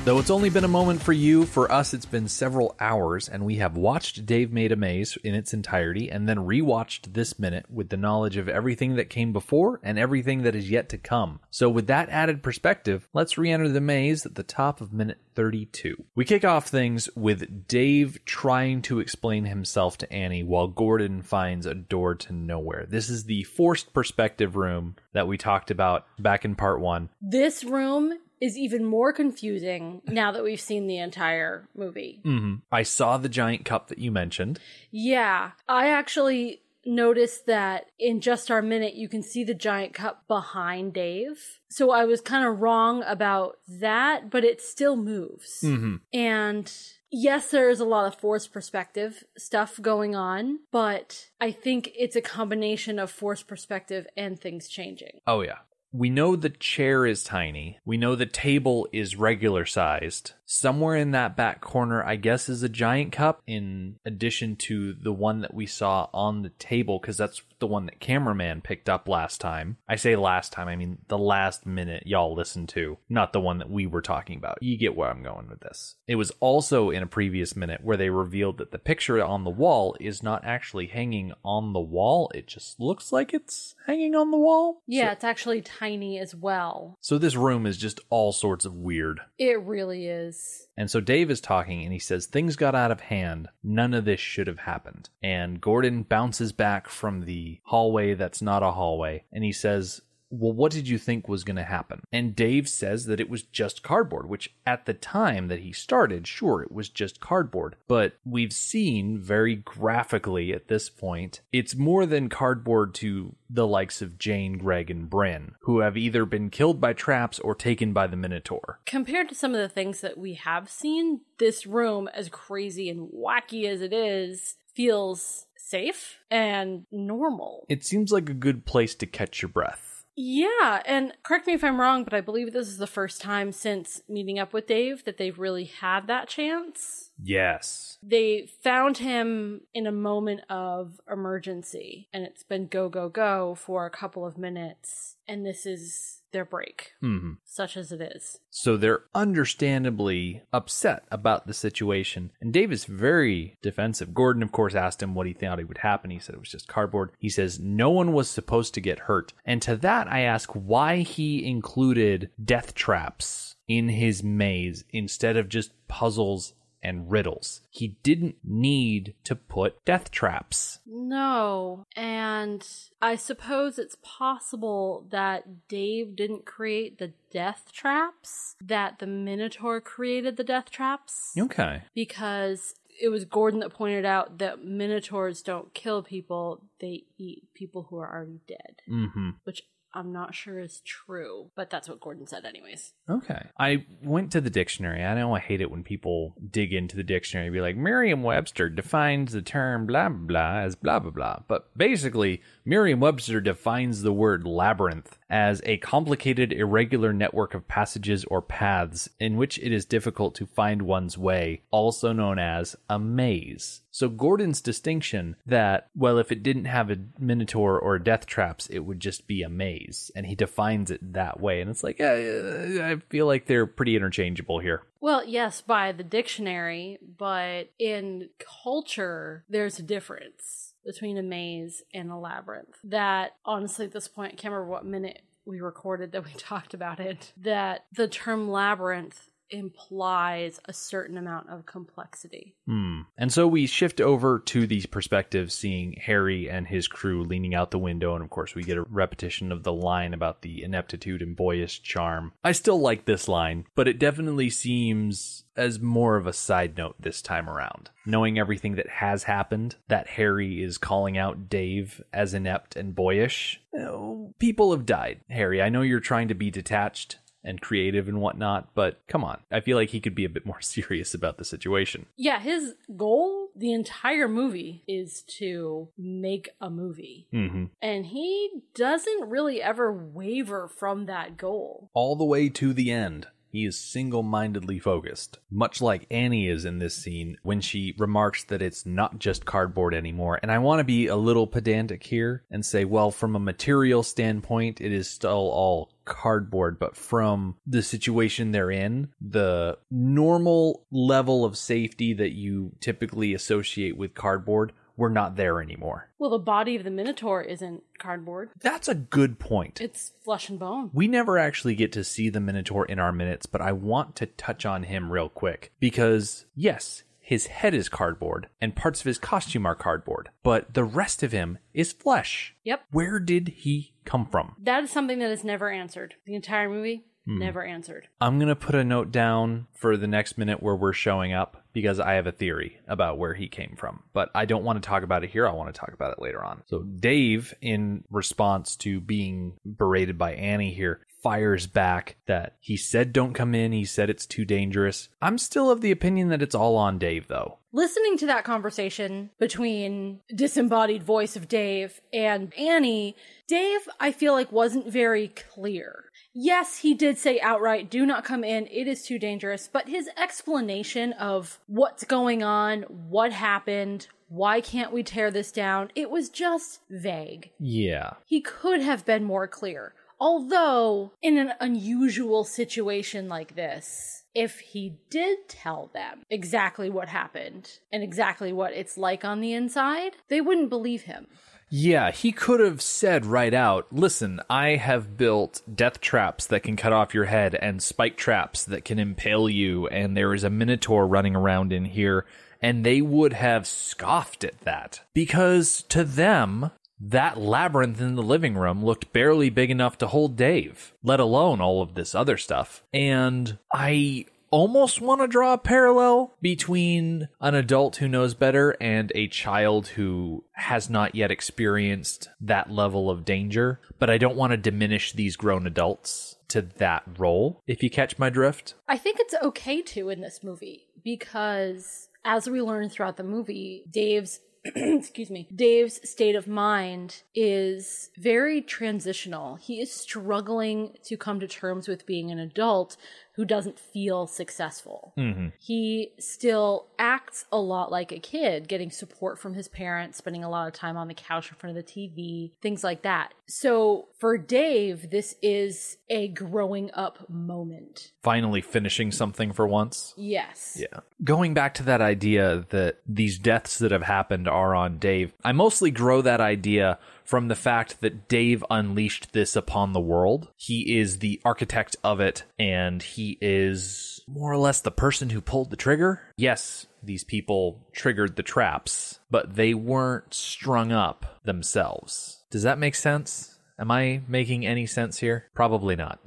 Though 0.06 0.20
it's 0.20 0.30
only 0.30 0.50
been 0.50 0.66
a 0.66 0.68
moment 0.68 1.02
for 1.02 1.14
you, 1.14 1.46
for 1.46 1.72
us 1.72 1.94
it's 1.94 2.06
been 2.06 2.28
several 2.28 2.76
hours, 2.78 3.30
and 3.30 3.46
we 3.46 3.56
have 3.56 3.78
watched 3.78 4.26
Dave 4.26 4.52
Made 4.52 4.74
a 4.74 4.76
Maze 4.76 5.18
in 5.24 5.34
its 5.34 5.54
entirety 5.54 6.12
and 6.12 6.28
then 6.28 6.40
rewatched 6.40 7.14
this 7.14 7.40
minute 7.40 7.68
with 7.72 7.88
the 7.88 7.96
knowledge 7.96 8.36
of 8.36 8.50
everything 8.50 8.98
that 8.98 9.10
came 9.10 9.32
before 9.32 9.80
and 9.82 9.98
everything 9.98 10.42
that 10.44 10.56
is 10.56 10.70
yet 10.70 10.90
to 10.90 10.98
come. 10.98 11.40
So, 11.50 11.70
with 11.70 11.88
that 11.88 12.10
added 12.10 12.44
perspective, 12.44 13.08
let's 13.14 13.38
re 13.38 13.50
enter 13.50 13.70
the 13.70 13.80
maze 13.80 14.26
at 14.26 14.36
the 14.36 14.44
top 14.44 14.82
of 14.82 14.92
minute 14.92 15.20
32. 15.36 16.04
We 16.16 16.26
kick 16.26 16.44
off 16.44 16.68
things 16.68 17.10
with 17.16 17.66
Dave 17.70 18.20
trying 18.26 18.82
to 18.84 19.00
explain 19.00 19.46
himself 19.46 19.98
to 20.00 20.12
Annie 20.12 20.44
while 20.44 20.68
Gordon 20.68 21.22
finds 21.22 21.66
a 21.66 21.74
door 21.74 22.14
to 22.16 22.34
nowhere. 22.34 22.86
This 22.90 23.10
is 23.10 23.24
the 23.24 23.44
forced 23.44 23.94
perspective 23.94 24.58
room 24.58 24.98
that 25.14 25.30
we 25.30 25.38
talked 25.38 25.72
about 25.72 26.06
back 26.20 26.44
in 26.44 26.56
part 26.56 26.82
one. 26.82 27.08
This 27.22 27.64
room 27.64 28.14
is 28.44 28.58
even 28.58 28.84
more 28.84 29.14
confusing 29.14 30.02
now 30.06 30.30
that 30.34 30.44
we've 30.44 30.60
seen 30.60 30.86
the 30.86 30.98
entire 30.98 31.66
movie. 31.74 32.20
Mm-hmm. 32.26 32.56
I 32.74 32.84
saw 32.84 33.18
the 33.18 33.30
giant 33.30 33.64
cup 33.64 33.88
that 33.88 34.00
you 34.00 34.12
mentioned. 34.12 34.60
Yeah, 34.92 35.52
I 35.70 35.88
actually 35.88 36.60
noticed 36.86 37.46
that 37.46 37.86
in 37.98 38.20
just 38.20 38.52
our 38.52 38.62
minute 38.62 38.96
you 38.96 39.08
can 39.08 39.24
see 39.24 39.46
the 39.46 39.54
giant 39.54 39.94
cup 39.94 40.28
behind 40.28 40.92
Dave. 40.92 41.62
So 41.70 41.92
I 41.92 42.04
was 42.04 42.20
kind 42.20 42.46
of 42.46 42.60
wrong 42.60 43.02
about 43.04 43.60
that, 43.80 44.30
but 44.30 44.44
it 44.44 44.60
still 44.62 44.98
moves. 44.98 45.62
Mm-hmm. 45.64 45.96
And 46.12 46.70
yes, 47.10 47.50
there 47.50 47.70
is 47.70 47.80
a 47.80 47.86
lot 47.86 48.12
of 48.12 48.20
force 48.20 48.48
perspective 48.48 49.24
stuff 49.38 49.82
going 49.82 50.18
on, 50.18 50.60
but 50.70 51.30
I 51.40 51.52
think 51.52 51.92
it's 51.98 52.18
a 52.18 52.22
combination 52.22 53.00
of 53.00 53.10
force 53.10 53.42
perspective 53.42 54.06
and 54.18 54.38
things 54.38 54.68
changing. 54.68 55.22
Oh, 55.26 55.40
yeah. 55.40 55.60
We 55.96 56.10
know 56.10 56.36
the 56.36 56.50
chair 56.50 57.06
is 57.06 57.24
tiny. 57.24 57.78
We 57.86 57.98
know 57.98 58.16
the 58.16 58.26
table 58.26 58.88
is 58.92 59.16
regular 59.16 59.64
sized. 59.64 60.34
Somewhere 60.44 60.96
in 60.96 61.12
that 61.12 61.38
back 61.38 61.62
corner, 61.62 62.04
I 62.04 62.16
guess, 62.16 62.50
is 62.50 62.64
a 62.64 62.70
giant 62.70 63.12
cup 63.12 63.44
in 63.46 63.98
addition 64.04 64.56
to 64.56 64.94
the 64.94 65.14
one 65.14 65.42
that 65.42 65.54
we 65.54 65.68
saw 65.68 66.10
on 66.12 66.42
the 66.42 66.50
table, 66.50 66.98
because 67.00 67.18
that's 67.18 67.44
the 67.64 67.68
one 67.68 67.86
that 67.86 68.02
cameraman 68.02 68.60
picked 68.60 68.90
up 68.90 69.08
last 69.08 69.40
time. 69.40 69.78
I 69.88 69.96
say 69.96 70.18
last 70.18 70.52
time, 70.52 70.68
I 70.68 70.76
mean 70.76 70.98
the 71.08 71.18
last 71.18 71.66
minute 71.66 72.04
y'all 72.06 72.36
listened 72.36 72.68
to, 72.70 72.98
not 73.08 73.32
the 73.32 73.40
one 73.40 73.60
that 73.60 73.70
we 73.70 73.88
were 73.88 74.02
talking 74.02 74.38
about. 74.38 74.58
You 74.60 74.78
get 74.78 74.98
where 74.98 75.10
I'm 75.10 75.24
going 75.24 75.48
with 75.48 75.62
this. 75.62 75.96
It 76.06 76.16
was 76.16 76.34
also 76.42 76.90
in 76.90 77.02
a 77.02 77.08
previous 77.08 77.56
minute 77.56 77.80
where 77.82 77.96
they 77.96 78.10
revealed 78.10 78.58
that 78.58 78.72
the 78.72 78.80
picture 78.80 79.24
on 79.24 79.46
the 79.46 79.50
wall 79.50 79.96
is 80.02 80.22
not 80.22 80.44
actually 80.44 80.88
hanging 80.88 81.32
on 81.46 81.72
the 81.72 81.80
wall, 81.80 82.30
it 82.36 82.48
just 82.48 82.82
looks 82.82 83.14
like 83.14 83.34
it's 83.34 83.76
hanging 83.88 84.14
on 84.14 84.32
the 84.32 84.38
wall. 84.38 84.82
Yeah, 84.86 85.14
it's 85.14 85.24
actually 85.24 85.62
tiny 85.62 86.20
as 86.20 86.36
well. 86.36 86.98
So 87.00 87.18
this 87.18 87.38
room 87.38 87.66
is 87.66 87.78
just 87.78 88.02
all 88.10 88.34
sorts 88.34 88.66
of 88.66 88.74
weird. 88.74 89.22
It 89.38 89.62
really 89.62 90.08
is. 90.08 90.68
And 90.76 90.90
so 90.90 91.00
Dave 91.00 91.30
is 91.30 91.42
talking 91.42 91.84
and 91.84 91.94
he 91.94 92.00
says, 92.00 92.26
Things 92.26 92.56
got 92.56 92.76
out 92.76 92.92
of 92.92 93.02
hand. 93.02 93.50
None 93.64 93.94
of 93.94 94.06
this 94.06 94.20
should 94.20 94.48
have 94.48 94.60
happened. 94.60 95.10
And 95.22 95.62
Gordon 95.62 96.04
bounces 96.04 96.52
back 96.52 96.90
from 96.90 97.22
the 97.22 97.60
hallway 97.66 98.14
that's 98.16 98.42
not 98.42 98.64
a 98.64 98.72
hallway 98.72 99.26
and 99.32 99.44
he 99.44 99.52
says, 99.52 100.02
well, 100.34 100.52
what 100.52 100.72
did 100.72 100.88
you 100.88 100.98
think 100.98 101.28
was 101.28 101.44
going 101.44 101.58
to 101.58 101.64
happen? 101.64 102.02
And 102.12 102.36
Dave 102.36 102.68
says 102.68 103.06
that 103.06 103.20
it 103.20 103.30
was 103.30 103.44
just 103.44 103.84
cardboard, 103.84 104.28
which 104.28 104.52
at 104.66 104.86
the 104.86 104.94
time 104.94 105.48
that 105.48 105.60
he 105.60 105.72
started, 105.72 106.28
sure, 106.28 106.64
it 106.64 106.72
was 106.72 106.90
just 106.90 107.20
cardboard. 107.20 107.76
But 107.88 108.14
we've 108.26 108.52
seen 108.52 109.20
very 109.20 109.56
graphically 109.56 110.52
at 110.52 110.68
this 110.70 110.90
point, 110.90 111.42
it's 111.52 111.76
more 111.76 112.08
than 112.08 112.30
cardboard 112.30 112.96
to 112.96 113.36
the 113.48 113.68
likes 113.68 114.02
of 114.02 114.18
Jane, 114.18 114.58
Greg, 114.58 114.90
and 114.90 115.08
Bryn, 115.08 115.54
who 115.62 115.80
have 115.80 115.96
either 115.96 116.26
been 116.26 116.50
killed 116.50 116.82
by 116.82 116.94
traps 116.94 117.38
or 117.38 117.54
taken 117.54 117.94
by 117.94 118.08
the 118.08 118.18
Minotaur. 118.18 118.80
Compared 118.88 119.30
to 119.30 119.36
some 119.36 119.54
of 119.54 119.62
the 119.62 119.70
things 119.70 120.02
that 120.02 120.18
we 120.18 120.34
have 120.34 120.68
seen, 120.68 121.22
this 121.38 121.68
room, 121.68 122.10
as 122.12 122.30
crazy 122.30 122.90
and 122.90 123.10
wacky 123.14 123.66
as 123.70 123.82
it 123.82 123.94
is, 123.94 124.56
feels 124.74 125.46
safe 125.58 126.20
and 126.32 126.86
normal. 126.92 127.66
It 127.70 127.86
seems 127.86 128.12
like 128.12 128.30
a 128.30 128.34
good 128.34 128.66
place 128.66 128.96
to 128.96 129.06
catch 129.06 129.42
your 129.42 129.50
breath. 129.50 129.93
Yeah, 130.16 130.82
and 130.86 131.14
correct 131.24 131.48
me 131.48 131.54
if 131.54 131.64
I'm 131.64 131.80
wrong, 131.80 132.04
but 132.04 132.14
I 132.14 132.22
believe 132.22 132.54
this 132.54 132.68
is 132.68 132.78
the 132.78 132.88
first 132.88 133.22
time 133.22 133.52
since 133.52 134.02
meeting 134.08 134.38
up 134.38 134.54
with 134.54 134.68
Dave 134.68 135.06
that 135.06 135.18
they've 135.18 135.38
really 135.38 135.66
had 135.66 136.08
that 136.08 136.28
chance. 136.28 137.12
Yes. 137.22 137.98
They 138.04 138.48
found 138.62 139.00
him 139.00 139.62
in 139.74 139.88
a 139.88 139.92
moment 139.92 140.42
of 140.50 141.00
emergency, 141.12 142.10
and 142.14 142.24
it's 142.24 142.44
been 142.44 142.68
go, 142.68 142.90
go, 142.90 143.10
go 143.10 143.56
for 143.56 143.86
a 143.86 143.92
couple 143.92 144.26
of 144.26 144.38
minutes. 144.38 145.18
And 145.28 145.46
this 145.46 145.66
is 145.66 146.23
their 146.34 146.44
break, 146.46 146.92
Mhm. 147.02 147.38
such 147.46 147.78
as 147.78 147.92
it 147.94 148.02
is. 148.02 148.40
So 148.50 148.76
they're 148.76 149.04
understandably 149.16 150.42
upset 150.52 151.06
about 151.10 151.48
the 151.48 151.54
situation. 151.54 152.32
And 152.42 152.52
Dave 152.52 152.72
is 152.72 152.86
very 152.86 153.58
defensive. 153.62 154.14
Gordon, 154.14 154.44
of 154.44 154.52
course, 154.52 154.76
asked 154.76 155.02
him 155.02 155.16
what 155.16 155.28
he 155.28 155.34
thought 155.34 155.60
he 155.60 155.64
would 155.66 155.78
happen. 155.80 156.12
He 156.12 156.20
said 156.20 156.36
it 156.36 156.40
was 156.40 156.52
just 156.52 156.68
cardboard. 156.68 157.12
He 157.18 157.30
says 157.30 157.60
no 157.60 157.90
one 157.90 158.12
was 158.14 158.30
supposed 158.30 158.74
to 158.74 158.82
get 158.82 159.00
hurt. 159.00 159.32
And 159.46 159.62
to 159.62 159.76
that, 159.78 160.12
I 160.12 160.22
ask 160.22 160.50
why 160.52 160.98
he 160.98 161.46
included 161.46 162.30
death 162.44 162.74
traps 162.76 163.56
in 163.68 163.90
his 163.90 164.22
maze 164.24 164.84
instead 164.90 165.38
of 165.38 165.48
just 165.50 165.72
puzzles 165.88 166.54
and 166.84 167.10
riddles. 167.10 167.62
He 167.70 167.98
didn't 168.04 168.36
need 168.44 169.16
to 169.24 169.36
put 169.36 169.84
death 169.86 170.12
traps. 170.12 170.80
No, 170.86 171.86
and 171.96 172.68
I 173.02 173.16
suppose 173.16 173.80
it's 173.80 173.98
possible 174.04 175.08
that 175.10 175.68
Dave 175.68 176.16
didn't 176.16 176.46
create 176.46 177.00
the 177.00 177.14
death 177.32 177.72
traps, 177.72 178.56
that 178.62 179.00
the 179.00 179.08
Minotaur 179.08 179.82
created 179.82 180.38
the 180.38 180.44
death 180.44 180.70
traps. 180.70 181.34
Okay. 181.38 181.84
Because 181.96 182.76
it 183.02 183.10
was 183.10 183.26
Gordon 183.26 183.62
that 183.62 183.74
pointed 183.74 184.06
out 184.06 184.38
that 184.38 184.64
Minotaurs 184.64 185.42
don't 185.42 185.74
kill 185.74 186.04
people, 186.04 186.62
they 186.80 187.06
eat 187.18 187.48
people 187.54 187.88
who 187.90 187.98
are 187.98 188.14
already 188.14 188.42
dead. 188.48 188.82
Mm-hmm. 188.90 189.30
Which 189.46 189.64
I'm 189.94 190.12
not 190.12 190.34
sure 190.34 190.60
is 190.60 190.82
true, 190.86 191.52
but 191.56 191.70
that's 191.70 191.88
what 191.88 192.00
Gordon 192.00 192.26
said, 192.26 192.46
anyways. 192.46 192.94
Okay. 193.10 193.48
I 193.60 193.86
went 194.02 194.32
to 194.32 194.42
the 194.42 194.50
dictionary. 194.50 195.04
I 195.04 195.14
know 195.14 195.36
I 195.36 195.40
hate 195.40 195.62
it 195.62 195.70
when 195.70 195.84
people 195.84 196.36
dig 196.50 196.74
into 196.74 196.96
the 196.96 197.04
dictionary 197.04 197.48
and 197.48 197.54
be 197.54 197.62
like, 197.62 197.78
Merriam 197.78 198.24
Webster 198.24 198.70
defines 198.70 199.34
the 199.34 199.42
term 199.42 199.86
blah, 199.86 200.10
blah, 200.10 200.18
blah 200.18 200.60
as 200.62 200.76
blah, 200.76 201.00
blah, 201.00 201.12
blah. 201.12 201.40
But 201.48 201.78
basically, 201.78 202.42
Merriam 202.66 203.00
Webster 203.00 203.40
defines 203.40 204.02
the 204.02 204.14
word 204.14 204.48
labyrinth 204.48 205.20
as 205.34 205.64
a 205.66 205.78
complicated, 205.78 206.54
irregular 206.54 207.12
network 207.12 207.56
of 207.56 207.68
passages 207.68 208.24
or 208.26 208.40
paths 208.40 209.10
in 209.20 209.36
which 209.36 209.58
it 209.58 209.72
is 209.74 209.84
difficult 209.84 210.36
to 210.36 210.46
find 210.46 210.84
one's 210.84 211.18
way, 211.18 211.64
also 211.72 212.14
known 212.14 212.38
as 212.38 212.76
a 212.88 213.00
maze. 213.00 213.82
So 213.90 214.10
Gordon's 214.10 214.62
distinction 214.62 215.36
that, 215.48 215.90
well, 215.96 216.20
if 216.20 216.32
it 216.32 216.44
didn't 216.44 216.66
have 216.66 216.92
a 216.92 217.00
minotaur 217.18 217.80
or 217.80 217.98
death 217.98 218.28
traps, 218.28 218.68
it 218.68 218.80
would 218.80 219.00
just 219.00 219.26
be 219.26 219.42
a 219.42 219.50
maze. 219.50 220.12
And 220.16 220.28
he 220.28 220.36
defines 220.36 220.92
it 220.92 221.14
that 221.14 221.40
way. 221.40 221.62
And 221.62 221.70
it's 221.72 221.84
like, 221.84 222.00
eh, 222.00 222.92
I 222.92 222.98
feel 223.10 223.26
like 223.26 223.48
they're 223.48 223.66
pretty 223.66 223.96
interchangeable 223.96 224.60
here. 224.60 224.84
Well, 225.02 225.26
yes, 225.26 225.62
by 225.62 225.94
the 225.94 226.04
dictionary, 226.04 227.00
but 227.18 227.72
in 227.80 228.30
culture, 228.64 229.46
there's 229.50 229.80
a 229.80 229.84
difference 229.84 230.63
between 230.86 231.18
a 231.18 231.24
maze 231.24 231.84
and 231.94 232.12
a 232.12 232.16
labyrinth. 232.16 232.78
That, 232.84 233.36
honestly, 233.46 233.86
at 233.86 233.92
this 233.92 234.08
point, 234.08 234.34
I 234.34 234.36
can't 234.36 234.54
remember 234.54 234.72
what 234.72 234.86
minute 234.86 235.22
we 235.46 235.62
recorded 235.62 236.12
that 236.12 236.26
we 236.26 236.32
talked 236.38 236.74
about 236.74 237.00
it, 237.00 237.34
that 237.38 237.86
the 237.94 238.08
term 238.08 238.50
labyrinth 238.50 239.30
implies 239.50 240.60
a 240.66 240.74
certain 240.74 241.18
amount 241.18 241.50
of 241.50 241.66
complexity. 241.66 242.56
Hmm. 242.66 243.02
And 243.18 243.32
so 243.32 243.48
we 243.48 243.68
shift 243.68 244.02
over 244.02 244.40
to 244.40 244.68
the 244.68 244.82
perspective, 244.88 245.52
seeing 245.52 245.94
Harry 245.94 246.50
and 246.50 246.68
his 246.68 246.88
crew 246.88 247.24
leaning 247.24 247.56
out 247.56 247.72
the 247.72 247.80
window, 247.80 248.16
and 248.16 248.24
of 248.24 248.30
course 248.30 248.56
we 248.56 248.64
get 248.64 248.78
a 248.78 248.84
repetition 248.84 249.52
of 249.52 249.64
the 249.64 249.74
line 249.74 250.14
about 250.14 250.42
the 250.42 250.64
ineptitude 250.64 251.22
and 251.22 251.36
boyish 251.36 251.82
charm. 251.82 252.34
I 252.44 252.52
still 252.52 252.80
like 252.80 253.06
this 253.06 253.28
line, 253.28 253.66
but 253.76 253.88
it 253.88 254.00
definitely 254.00 254.50
seems 254.50 255.44
as 255.56 255.80
more 255.80 256.18
of 256.18 256.26
a 256.26 256.34
side 256.34 256.78
note 256.78 256.96
this 257.00 257.22
time 257.22 257.50
around. 257.50 257.90
Knowing 258.06 258.40
everything 258.40 258.76
that 258.76 258.90
has 258.90 259.24
happened, 259.24 259.76
that 259.88 260.08
Harry 260.08 260.64
is 260.64 260.78
calling 260.78 261.18
out 261.18 261.48
Dave 261.50 262.02
as 262.12 262.34
inept 262.34 262.76
and 262.76 262.96
boyish. 262.96 263.62
Oh, 263.76 264.34
people 264.40 264.72
have 264.72 264.86
died. 264.86 265.22
Harry, 265.30 265.62
I 265.62 265.70
know 265.70 265.82
you're 265.82 266.00
trying 266.00 266.28
to 266.30 266.34
be 266.34 266.50
detached 266.50 267.18
and 267.44 267.62
creative 267.62 268.08
and 268.08 268.22
whatnot, 268.22 268.70
but 268.74 269.02
come 269.08 269.24
on. 269.24 269.42
I 269.52 269.60
feel 269.60 269.78
like 269.78 269.90
he 269.90 270.00
could 270.00 270.16
be 270.16 270.26
a 270.26 270.30
bit 270.30 270.46
more 270.46 270.62
serious 270.62 271.14
about 271.14 271.38
the 271.38 271.46
situation. 271.46 272.06
Yeah, 272.16 272.40
his 272.40 272.76
goal 272.96 273.44
the 273.56 273.72
entire 273.72 274.28
movie 274.28 274.84
is 274.88 275.22
to 275.22 275.90
make 275.98 276.50
a 276.60 276.70
movie. 276.70 277.28
Mm-hmm. 277.34 277.66
And 277.82 278.06
he 278.08 278.50
doesn't 278.74 279.30
really 279.30 279.62
ever 279.62 279.92
waver 279.94 280.68
from 280.68 281.06
that 281.06 281.38
goal. 281.38 281.90
All 281.94 282.16
the 282.16 282.26
way 282.26 282.50
to 282.50 282.74
the 282.74 282.92
end. 282.92 283.28
He 283.54 283.66
is 283.66 283.78
single 283.78 284.24
mindedly 284.24 284.80
focused, 284.80 285.38
much 285.52 285.80
like 285.80 286.08
Annie 286.10 286.48
is 286.48 286.66
in 286.66 286.80
this 286.80 286.96
scene 286.96 287.38
when 287.44 287.62
she 287.62 287.94
remarks 288.00 288.44
that 288.46 288.64
it's 288.64 288.84
not 288.84 289.20
just 289.20 289.46
cardboard 289.46 289.94
anymore. 289.94 290.40
And 290.42 290.52
I 290.52 290.58
want 290.58 290.80
to 290.80 290.84
be 290.84 291.06
a 291.06 291.16
little 291.16 291.46
pedantic 291.46 292.02
here 292.02 292.44
and 292.50 292.66
say, 292.66 292.84
well, 292.84 293.12
from 293.12 293.36
a 293.36 293.40
material 293.40 294.02
standpoint, 294.02 294.82
it 294.82 294.92
is 294.92 295.08
still 295.08 295.30
all 295.30 295.92
cardboard, 296.04 296.80
but 296.80 296.98
from 296.98 297.56
the 297.68 297.84
situation 297.84 298.52
they're 298.52 298.72
in, 298.72 299.10
the 299.22 299.78
normal 299.92 300.88
level 300.92 301.46
of 301.46 301.56
safety 301.56 302.12
that 302.14 302.34
you 302.34 302.72
typically 302.80 303.36
associate 303.36 303.96
with 303.96 304.16
cardboard, 304.16 304.74
we're 304.98 305.10
not 305.10 305.36
there 305.36 305.62
anymore. 305.62 306.10
Well, 306.20 306.30
the 306.30 306.38
body 306.40 306.76
of 306.76 306.84
the 306.84 306.92
Minotaur 306.92 307.42
isn't 307.42 307.84
cardboard. 308.00 308.50
That's 308.62 308.88
a 308.88 308.96
good 308.96 309.40
point. 309.40 309.82
It's 309.82 310.14
flesh 310.24 310.50
and 310.50 310.60
bone. 310.60 310.90
We 310.94 311.08
never 311.08 311.38
actually 311.38 311.76
get 311.76 311.92
to 311.94 312.04
see 312.04 312.30
the 312.30 312.40
Minotaur 312.40 312.86
in 312.86 313.00
our 313.00 313.12
minutes, 313.12 313.46
but 313.46 313.62
I 313.62 313.72
want 313.72 314.16
to 314.18 314.26
touch 314.28 314.66
on 314.66 314.84
him 314.84 315.12
real 315.12 315.30
quick 315.30 315.72
because, 315.80 316.46
yes, 316.56 317.04
his 317.20 317.48
head 317.48 317.74
is 317.74 317.90
cardboard 317.90 318.50
and 318.62 318.76
parts 318.76 319.00
of 319.00 319.06
his 319.06 319.18
costume 319.18 319.66
are 319.66 319.76
cardboard, 319.76 320.30
but 320.44 320.74
the 320.74 320.84
rest 320.84 321.24
of 321.24 321.32
him 321.32 321.58
is 321.74 321.92
flesh. 321.94 322.54
Yep. 322.64 322.84
Where 322.92 323.20
did 323.20 323.48
he 323.50 323.94
come 324.06 324.26
from? 324.26 324.56
That 324.62 324.84
is 324.84 324.92
something 324.92 325.20
that 325.20 325.32
is 325.32 325.44
never 325.44 325.72
answered. 325.72 326.16
The 326.26 326.36
entire 326.36 326.70
movie, 326.70 327.06
Hmm. 327.26 327.40
never 327.40 327.64
answered. 327.64 328.10
I'm 328.20 328.38
going 328.38 328.50
to 328.50 328.56
put 328.56 328.76
a 328.76 328.84
note 328.84 329.10
down 329.10 329.68
for 329.74 329.96
the 329.96 330.08
next 330.08 330.38
minute 330.38 330.62
where 330.62 330.76
we're 330.76 330.92
showing 330.92 331.32
up 331.32 331.63
because 331.74 332.00
I 332.00 332.14
have 332.14 332.28
a 332.28 332.32
theory 332.32 332.80
about 332.88 333.18
where 333.18 333.34
he 333.34 333.48
came 333.48 333.76
from. 333.78 334.04
But 334.14 334.30
I 334.34 334.46
don't 334.46 334.64
want 334.64 334.82
to 334.82 334.88
talk 334.88 335.04
about 335.04 335.24
it 335.24 335.32
here. 335.32 335.48
I 335.48 335.52
want 335.52 335.74
to 335.74 335.80
talk 335.80 335.94
about 335.94 336.14
it 336.14 336.22
later 336.22 336.44
on. 336.44 336.64
So, 336.68 336.84
Dave, 336.84 337.54
in 337.62 338.04
response 338.10 338.76
to 338.78 339.02
being 339.02 339.54
berated 339.66 340.18
by 340.18 340.34
Annie 340.34 340.74
here, 340.74 341.02
fires 341.24 341.66
back 341.68 342.18
that 342.28 342.58
he 342.60 342.76
said 342.78 343.14
don't 343.14 343.34
come 343.34 343.56
in. 343.56 343.72
He 343.72 343.86
said 343.86 344.10
it's 344.10 344.26
too 344.26 344.46
dangerous. 344.46 345.10
I'm 345.22 345.38
still 345.38 345.72
of 345.72 345.82
the 345.82 345.92
opinion 345.92 346.28
that 346.30 346.42
it's 346.42 346.54
all 346.54 346.76
on 346.76 347.00
Dave, 347.00 347.28
though. 347.28 347.60
Listening 347.72 348.18
to 348.18 348.28
that 348.28 348.44
conversation 348.44 349.32
between 349.40 350.20
disembodied 350.36 351.02
voice 351.02 351.36
of 351.36 351.48
Dave 351.48 352.02
and 352.12 352.54
Annie, 352.56 353.16
Dave, 353.48 353.88
I 354.00 354.12
feel 354.12 354.34
like 354.34 354.52
wasn't 354.52 354.88
very 354.88 355.30
clear. 355.30 356.03
Yes, 356.34 356.80
he 356.80 356.94
did 356.94 357.18
say 357.18 357.40
outright, 357.40 357.90
do 357.90 358.06
not 358.06 358.24
come 358.24 358.44
in, 358.44 358.68
it 358.72 358.88
is 358.88 359.04
too 359.04 359.20
dangerous, 359.20 359.70
but 359.72 359.88
his 359.88 360.10
explanation 360.18 361.14
of 361.14 361.60
what's 361.68 362.04
going 362.04 362.42
on, 362.42 362.84
what 362.84 363.32
happened, 363.32 364.08
why 364.30 364.60
can't 364.60 364.92
we 364.92 365.04
tear 365.04 365.30
this 365.30 365.52
down, 365.52 365.92
it 365.94 366.10
was 366.10 366.30
just 366.30 366.80
vague. 366.90 367.52
Yeah. 367.60 368.14
He 368.26 368.42
could 368.42 368.82
have 368.82 369.06
been 369.06 369.24
more 369.24 369.48
clear. 369.48 369.94
Although, 370.20 371.12
in 371.22 371.38
an 371.38 371.54
unusual 371.60 372.44
situation 372.44 373.28
like 373.28 373.56
this, 373.56 374.24
if 374.34 374.60
he 374.60 374.96
did 375.10 375.50
tell 375.50 375.92
them 375.94 376.22
exactly 376.30 376.90
what 376.90 377.10
happened 377.10 377.80
and 377.92 378.02
exactly 378.02 378.54
what 378.54 378.74
it's 378.74 378.98
like 378.98 379.24
on 379.26 379.42
the 379.42 379.54
inside, 379.54 380.14
they 380.30 380.42
wouldn't 380.42 380.70
believe 380.70 381.04
him. 381.04 381.28
Yeah, 381.76 382.12
he 382.12 382.32
could 382.32 382.60
have 382.60 382.84
said 382.84 383.26
right 383.26 383.52
out, 383.52 383.88
listen, 383.92 384.40
I 384.48 384.76
have 384.76 385.18
built 385.18 385.64
death 385.74 386.00
traps 386.00 386.46
that 386.46 386.62
can 386.62 386.76
cut 386.76 386.94
off 386.94 387.16
your 387.16 387.26
head 387.26 387.56
and 387.56 387.82
spike 387.82 388.16
traps 388.16 388.64
that 388.66 388.86
can 388.86 389.00
impale 389.00 389.50
you, 389.50 389.88
and 389.88 390.16
there 390.16 390.36
is 390.36 390.44
a 390.44 390.52
minotaur 390.52 391.08
running 391.08 391.36
around 391.36 391.74
in 391.74 391.86
here, 391.86 392.28
and 392.62 392.86
they 392.86 393.02
would 393.02 393.34
have 393.34 393.66
scoffed 393.66 394.44
at 394.44 394.62
that. 394.62 395.02
Because 395.16 395.82
to 395.90 396.04
them, 396.04 396.70
that 397.00 397.40
labyrinth 397.40 398.00
in 398.00 398.14
the 398.14 398.22
living 398.22 398.54
room 398.54 398.86
looked 398.86 399.12
barely 399.12 399.50
big 399.50 399.72
enough 399.72 399.98
to 399.98 400.08
hold 400.08 400.36
Dave, 400.36 400.94
let 401.02 401.20
alone 401.20 401.60
all 401.60 401.82
of 401.82 401.96
this 401.96 402.14
other 402.14 402.38
stuff. 402.38 402.84
And 402.94 403.58
I 403.74 404.28
almost 404.54 405.02
want 405.02 405.20
to 405.20 405.28
draw 405.28 405.54
a 405.54 405.58
parallel 405.58 406.36
between 406.40 407.28
an 407.42 407.56
adult 407.56 407.96
who 407.96 408.08
knows 408.08 408.36
better 408.36 408.78
and 408.80 409.12
a 409.16 409.28
child 409.28 409.88
who 409.88 410.44
has 410.52 410.92
not 410.92 411.16
yet 411.16 411.32
experienced 411.32 412.30
that 412.40 412.70
level 412.70 413.10
of 413.10 413.26
danger. 413.26 413.80
But 413.98 414.12
I 414.12 414.20
don't 414.20 414.36
want 414.36 414.52
to 414.52 414.58
diminish 414.58 415.12
these 415.12 415.36
grown 415.36 415.66
adults 415.66 416.36
to 416.50 416.62
that 416.62 417.02
role, 417.18 417.64
if 417.66 417.82
you 417.82 417.90
catch 417.90 418.20
my 418.20 418.30
drift. 418.30 418.76
I 418.88 418.96
think 418.96 419.18
it's 419.20 419.34
okay 419.42 419.82
to 419.82 420.10
in 420.10 420.22
this 420.22 420.44
movie 420.44 420.86
because 421.04 422.10
as 422.24 422.48
we 422.48 422.62
learn 422.62 422.90
throughout 422.90 423.18
the 423.18 423.24
movie, 423.24 423.86
Dave's 423.90 424.40
excuse 424.66 425.30
me, 425.30 425.50
Dave's 425.54 426.10
state 426.10 426.36
of 426.36 426.48
mind 426.48 427.24
is 427.36 428.12
very 428.18 428.62
transitional. 428.62 429.56
He 429.56 429.82
is 429.82 429.92
struggling 429.92 430.96
to 431.04 431.18
come 431.18 431.42
to 431.42 431.48
terms 431.48 431.90
with 431.90 432.06
being 432.06 432.32
an 432.32 432.40
adult 432.40 432.96
who 433.36 433.46
doesn't 433.46 433.80
feel 433.80 434.28
successful. 434.28 435.14
Mm-hmm. 435.18 435.48
He 435.60 436.12
still 436.20 436.88
acts 437.00 437.46
a 437.52 437.58
lot 437.58 437.92
like 437.92 438.12
a 438.12 438.20
kid, 438.20 438.68
getting 438.68 438.92
support 438.92 439.40
from 439.40 439.56
his 439.56 439.68
parents, 439.68 440.20
spending 440.20 440.44
a 440.44 440.50
lot 440.50 440.68
of 440.68 440.74
time 440.74 440.98
on 440.98 441.08
the 441.08 441.14
couch 441.14 441.50
in 441.50 441.56
front 441.56 441.76
of 441.76 441.86
the 441.86 441.92
TV, 441.92 442.52
things 442.62 442.84
like 442.84 443.02
that. 443.02 443.34
So 443.48 444.08
for 444.20 444.38
Dave, 444.38 445.10
this 445.10 445.36
is 445.42 445.98
a 446.10 446.28
growing 446.28 446.92
up 446.94 447.28
moment. 447.30 448.12
Finally 448.22 448.62
finishing 448.62 449.12
something 449.12 449.52
for 449.52 449.68
once. 449.68 450.14
Yes. 450.16 450.78
Yeah. 450.80 451.00
Going 451.24 451.54
back 451.54 451.74
to 451.76 451.84
that 451.84 452.02
idea 452.02 452.66
that 452.70 453.00
these 453.08 453.40
deaths 453.40 453.80
that 453.80 453.92
have 453.92 454.04
happened 454.04 454.48
are 454.48 454.76
on 454.76 455.00
Dave, 455.00 455.34
I 455.44 455.54
mostly 455.54 455.90
grow 455.90 456.22
that 456.22 456.40
idea 456.40 457.00
from 457.24 457.48
the 457.48 457.56
fact 457.56 458.02
that 458.02 458.28
Dave 458.28 458.64
unleashed 458.70 459.34
this 459.34 459.56
upon 459.56 459.94
the 459.94 460.00
world. 460.00 460.50
He 460.58 460.98
is 460.98 461.20
the 461.20 461.42
architect 461.46 461.96
of 462.04 462.20
it, 462.20 462.44
and 462.60 463.02
he 463.02 463.38
is 463.42 464.22
more 464.28 464.52
or 464.52 464.58
less 464.58 464.82
the 464.82 464.92
person 464.92 465.30
who 465.30 465.42
pulled 465.42 465.70
the 465.70 465.76
trigger. 465.76 466.22
Yes, 466.38 466.88
these 467.02 467.24
people 467.24 467.88
triggered 467.92 468.36
the 468.36 468.44
traps, 468.44 469.20
but 469.30 469.56
they 469.56 469.74
weren't 469.74 470.34
strung 470.34 470.92
up 470.92 471.42
themselves. 471.44 472.44
Does 472.50 472.64
that 472.64 472.80
make 472.80 472.96
sense? 472.96 473.58
Am 473.80 473.92
I 473.92 474.22
making 474.28 474.66
any 474.66 474.86
sense 474.86 475.20
here? 475.20 475.46
Probably 475.56 475.96
not. 475.96 476.20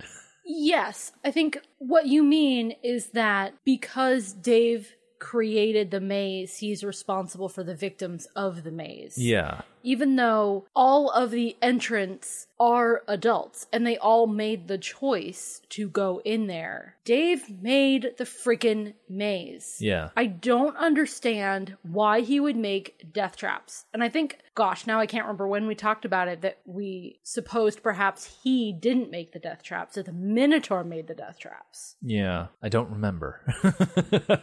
Yes, 0.44 1.12
I 1.24 1.30
think 1.30 1.58
what 1.78 2.06
you 2.06 2.22
mean 2.22 2.74
is 2.82 3.10
that 3.10 3.54
because 3.64 4.32
Dave 4.32 4.94
created 5.18 5.90
the 5.90 6.00
maze, 6.00 6.58
he's 6.58 6.84
responsible 6.84 7.48
for 7.48 7.64
the 7.64 7.74
victims 7.74 8.26
of 8.36 8.62
the 8.62 8.70
maze. 8.70 9.16
Yeah. 9.18 9.62
Even 9.86 10.16
though 10.16 10.66
all 10.74 11.10
of 11.10 11.30
the 11.30 11.56
entrants 11.62 12.48
are 12.58 13.04
adults 13.06 13.68
and 13.72 13.86
they 13.86 13.96
all 13.98 14.26
made 14.26 14.66
the 14.66 14.78
choice 14.78 15.62
to 15.68 15.88
go 15.88 16.20
in 16.24 16.48
there, 16.48 16.96
Dave 17.04 17.62
made 17.62 18.14
the 18.18 18.24
freaking 18.24 18.94
maze. 19.08 19.76
Yeah. 19.78 20.08
I 20.16 20.26
don't 20.26 20.76
understand 20.76 21.76
why 21.84 22.22
he 22.22 22.40
would 22.40 22.56
make 22.56 23.12
death 23.12 23.36
traps. 23.36 23.84
And 23.94 24.02
I 24.02 24.08
think, 24.08 24.38
gosh, 24.56 24.88
now 24.88 24.98
I 24.98 25.06
can't 25.06 25.24
remember 25.24 25.46
when 25.46 25.68
we 25.68 25.76
talked 25.76 26.04
about 26.04 26.26
it 26.26 26.40
that 26.40 26.58
we 26.66 27.20
supposed 27.22 27.80
perhaps 27.80 28.40
he 28.42 28.72
didn't 28.72 29.12
make 29.12 29.30
the 29.30 29.38
death 29.38 29.62
traps, 29.62 29.94
that 29.94 30.06
the 30.06 30.12
Minotaur 30.12 30.82
made 30.82 31.06
the 31.06 31.14
death 31.14 31.38
traps. 31.38 31.94
Yeah. 32.02 32.48
I 32.60 32.68
don't 32.68 32.90
remember. 32.90 33.40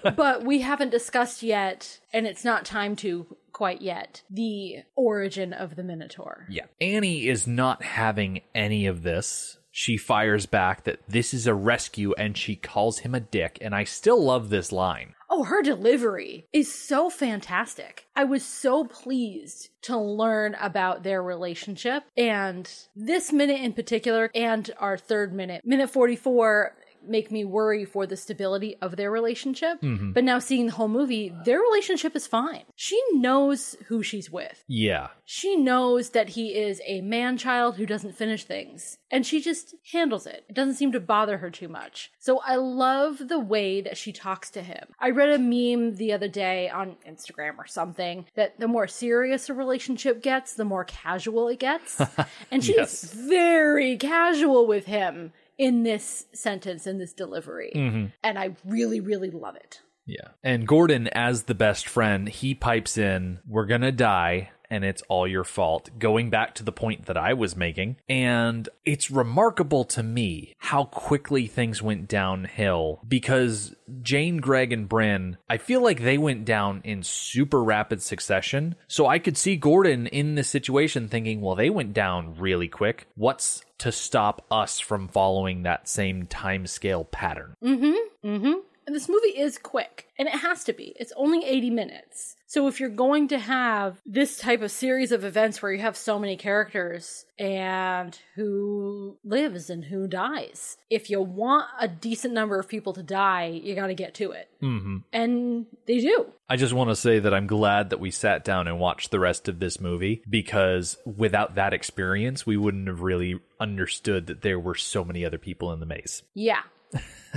but 0.16 0.46
we 0.46 0.62
haven't 0.62 0.92
discussed 0.92 1.44
yet, 1.44 2.00
and 2.14 2.26
it's 2.26 2.46
not 2.46 2.64
time 2.64 2.96
to 2.98 3.36
quite 3.54 3.82
yet, 3.82 4.24
the 4.30 4.80
origin 4.96 5.54
of 5.54 5.76
the 5.76 5.84
Minotaur. 5.84 6.46
Yeah. 6.50 6.66
Annie 6.82 7.28
is 7.28 7.48
not 7.48 7.84
having 7.84 8.42
any 8.54 8.86
of 8.88 9.04
this. 9.04 9.60
She 9.76 9.98
fires 9.98 10.46
back 10.46 10.84
that 10.84 11.00
this 11.08 11.34
is 11.34 11.48
a 11.48 11.54
rescue 11.54 12.14
and 12.16 12.38
she 12.38 12.56
calls 12.56 13.00
him 13.00 13.16
a 13.16 13.20
dick. 13.20 13.58
And 13.60 13.74
I 13.74 13.86
still 13.86 14.24
love 14.24 14.50
this 14.50 14.72
line. 14.72 15.16
Oh, 15.32 15.46
her 15.46 15.64
delivery 15.64 16.46
is 16.54 16.72
so 16.72 17.10
fantastic. 17.10 18.06
I 18.16 18.24
was 18.24 18.46
so 18.46 18.84
pleased 18.84 19.70
to 19.84 19.98
learn 19.98 20.56
about 20.62 21.02
their 21.02 21.24
relationship. 21.24 22.04
And 22.16 22.72
this 22.96 23.34
minute 23.34 23.62
in 23.62 23.74
particular, 23.74 24.30
and 24.36 24.70
our 24.78 24.96
third 24.96 25.34
minute, 25.34 25.64
minute 25.66 25.90
44, 25.90 26.76
make 27.08 27.32
me 27.32 27.44
worry 27.46 27.86
for 27.86 28.06
the 28.08 28.18
stability 28.18 28.78
of 28.82 28.96
their 28.96 29.12
relationship. 29.12 29.82
Mhm. 29.82 30.14
But 30.14 30.24
now 30.24 30.40
seeing 30.40 30.66
the 30.68 30.72
whole 30.74 30.88
movie, 30.88 31.34
their 31.46 31.60
relationship 31.60 32.16
is 32.16 32.28
fine. 32.28 32.64
She 32.76 33.00
knows 33.14 33.76
who 33.88 34.04
she's 34.04 34.32
with. 34.32 34.64
Yeah. 34.68 35.08
She 35.26 35.56
knows 35.56 36.10
that 36.12 36.30
he 36.30 36.56
is 36.56 36.82
a 36.86 37.02
man 37.02 37.38
child 37.38 37.76
who 37.78 37.86
doesn't 37.86 38.16
finish 38.18 38.44
things, 38.44 38.98
and 39.10 39.26
she 39.26 39.42
just 39.42 39.76
handles 39.92 40.26
it. 40.28 40.46
It 40.50 40.54
doesn't 40.56 40.76
seem 40.76 40.92
to 40.92 41.00
bother 41.00 41.38
her 41.38 41.50
too 41.50 41.68
much. 41.70 42.12
So 42.20 42.40
I 42.46 42.56
love 42.56 43.28
the 43.30 43.40
way 43.40 43.82
that 43.82 43.98
she 43.98 44.12
talks 44.12 44.50
to 44.52 44.62
him. 44.62 44.88
I 45.00 45.10
read 45.12 45.30
a 45.30 45.40
meme 45.40 45.96
the 45.96 46.14
other 46.14 46.28
day 46.28 46.70
on 46.70 46.98
Instagram 47.08 47.58
or 47.58 47.66
something 47.68 48.26
that 48.36 48.60
the 48.60 48.68
more 48.68 48.88
serious 48.88 49.50
a 49.50 49.54
relationship 49.54 50.22
gets, 50.22 50.54
the 50.54 50.66
more 50.66 50.84
casual 50.84 51.48
it 51.48 51.60
gets. 51.60 52.00
and 52.52 52.64
she's 52.64 52.76
Yes. 52.76 53.14
very 53.14 53.98
casual 53.98 54.68
with 54.68 54.86
him 54.86 55.32
in 55.58 55.84
this 55.84 56.26
sentence, 56.34 56.88
in 56.88 56.98
this 56.98 57.14
delivery. 57.14 57.72
Mhm. 57.76 58.12
And 58.24 58.40
I 58.40 58.56
really, 58.66 59.00
really 59.00 59.30
love 59.30 59.56
it. 59.56 59.82
Yeah. 60.06 60.30
And 60.44 60.68
Gordon, 60.68 61.08
as 61.10 61.44
the 61.44 61.56
best 61.56 61.88
friend, 61.88 62.28
he 62.28 62.56
pipes 62.56 62.98
in, 62.98 63.40
We're 63.48 63.66
going 63.66 63.82
to 63.82 63.92
die, 63.92 64.52
and 64.74 64.84
it's 64.84 65.04
all 65.04 65.28
your 65.28 65.44
fault. 65.44 65.92
Going 66.00 66.32
back 66.32 66.56
to 66.56 66.64
the 66.64 66.72
point 66.72 67.06
that 67.06 67.16
I 67.16 67.34
was 67.34 67.56
making. 67.56 67.98
And 68.10 68.68
it's 68.86 69.12
remarkable 69.12 69.84
to 69.86 70.02
me 70.02 70.56
how 70.58 70.86
quickly 70.86 71.46
things 71.46 71.80
went 71.80 72.08
downhill 72.08 73.00
because 73.08 73.76
Jane, 74.02 74.38
Greg, 74.38 74.74
and 74.74 74.90
Bryn, 74.90 75.38
I 75.48 75.58
feel 75.58 75.84
like 75.84 76.02
they 76.02 76.18
went 76.18 76.46
down 76.46 76.82
in 76.84 77.04
super 77.04 77.64
rapid 77.64 78.02
succession. 78.02 78.74
So 78.88 79.06
I 79.06 79.20
could 79.20 79.38
see 79.38 79.58
Gordon 79.58 80.08
in 80.08 80.34
this 80.34 80.50
situation 80.50 81.08
thinking, 81.08 81.40
Well, 81.40 81.56
they 81.56 81.70
went 81.70 81.94
down 81.94 82.36
really 82.40 82.68
quick. 82.68 83.06
What's 83.14 83.64
to 83.78 83.92
stop 83.92 84.44
us 84.50 84.80
from 84.80 85.08
following 85.08 85.64
that 85.64 85.88
same 85.88 86.26
time 86.26 86.66
scale 86.66 87.04
pattern? 87.04 87.56
Mm-hmm. 87.64 88.28
Mm-hmm. 88.28 88.54
And 88.86 88.96
this 88.96 89.10
movie 89.10 89.38
is 89.38 89.58
quick, 89.58 90.08
and 90.18 90.28
it 90.28 90.36
has 90.36 90.64
to 90.66 90.74
be. 90.74 90.94
It's 91.00 91.14
only 91.16 91.46
80 91.46 91.70
minutes. 91.70 92.36
So 92.54 92.68
if 92.68 92.80
you're 92.80 92.90
going 92.90 93.30
to 93.30 93.40
have 93.40 94.00
this 94.06 94.38
type 94.38 94.62
of 94.62 94.70
series 94.70 95.12
of 95.12 95.24
events 95.24 95.60
where 95.60 95.72
you 95.72 95.82
have 95.82 95.98
so 95.98 96.20
many 96.20 96.38
characters 96.38 97.26
and 97.40 98.16
who 98.36 99.18
lives 99.24 99.72
and 99.72 99.84
who 99.84 100.08
dies, 100.08 100.78
if 100.88 101.10
you 101.10 101.20
want 101.20 101.68
a 101.80 101.88
decent 101.88 102.36
number 102.36 102.60
of 102.60 102.70
people 102.70 102.94
to 102.94 103.02
die, 103.02 103.48
you 103.48 103.74
got 103.74 103.88
to 103.88 103.96
get 103.96 104.14
to 104.16 104.34
it. 104.34 104.50
Mm-hmm. 104.62 104.98
And 105.12 105.66
they 105.88 106.00
do. 106.00 106.28
I 106.48 106.56
just 106.56 106.74
want 106.74 106.92
to 106.92 106.96
say 106.96 107.18
that 107.18 107.34
I'm 107.34 107.48
glad 107.48 107.90
that 107.90 108.00
we 108.00 108.12
sat 108.12 108.46
down 108.46 108.68
and 108.68 108.80
watched 108.80 109.10
the 109.10 109.20
rest 109.20 109.48
of 109.48 109.58
this 109.60 109.82
movie 109.82 110.22
because 110.30 110.98
without 111.06 111.56
that 111.56 111.74
experience, 111.74 112.46
we 112.46 112.58
wouldn't 112.58 112.88
have 112.88 113.02
really 113.02 113.40
understood 113.60 114.28
that 114.28 114.44
there 114.44 114.60
were 114.60 114.76
so 114.76 115.04
many 115.04 115.26
other 115.26 115.40
people 115.40 115.74
in 115.74 115.80
the 115.80 115.88
maze. 115.88 116.22
Yeah. 116.36 116.62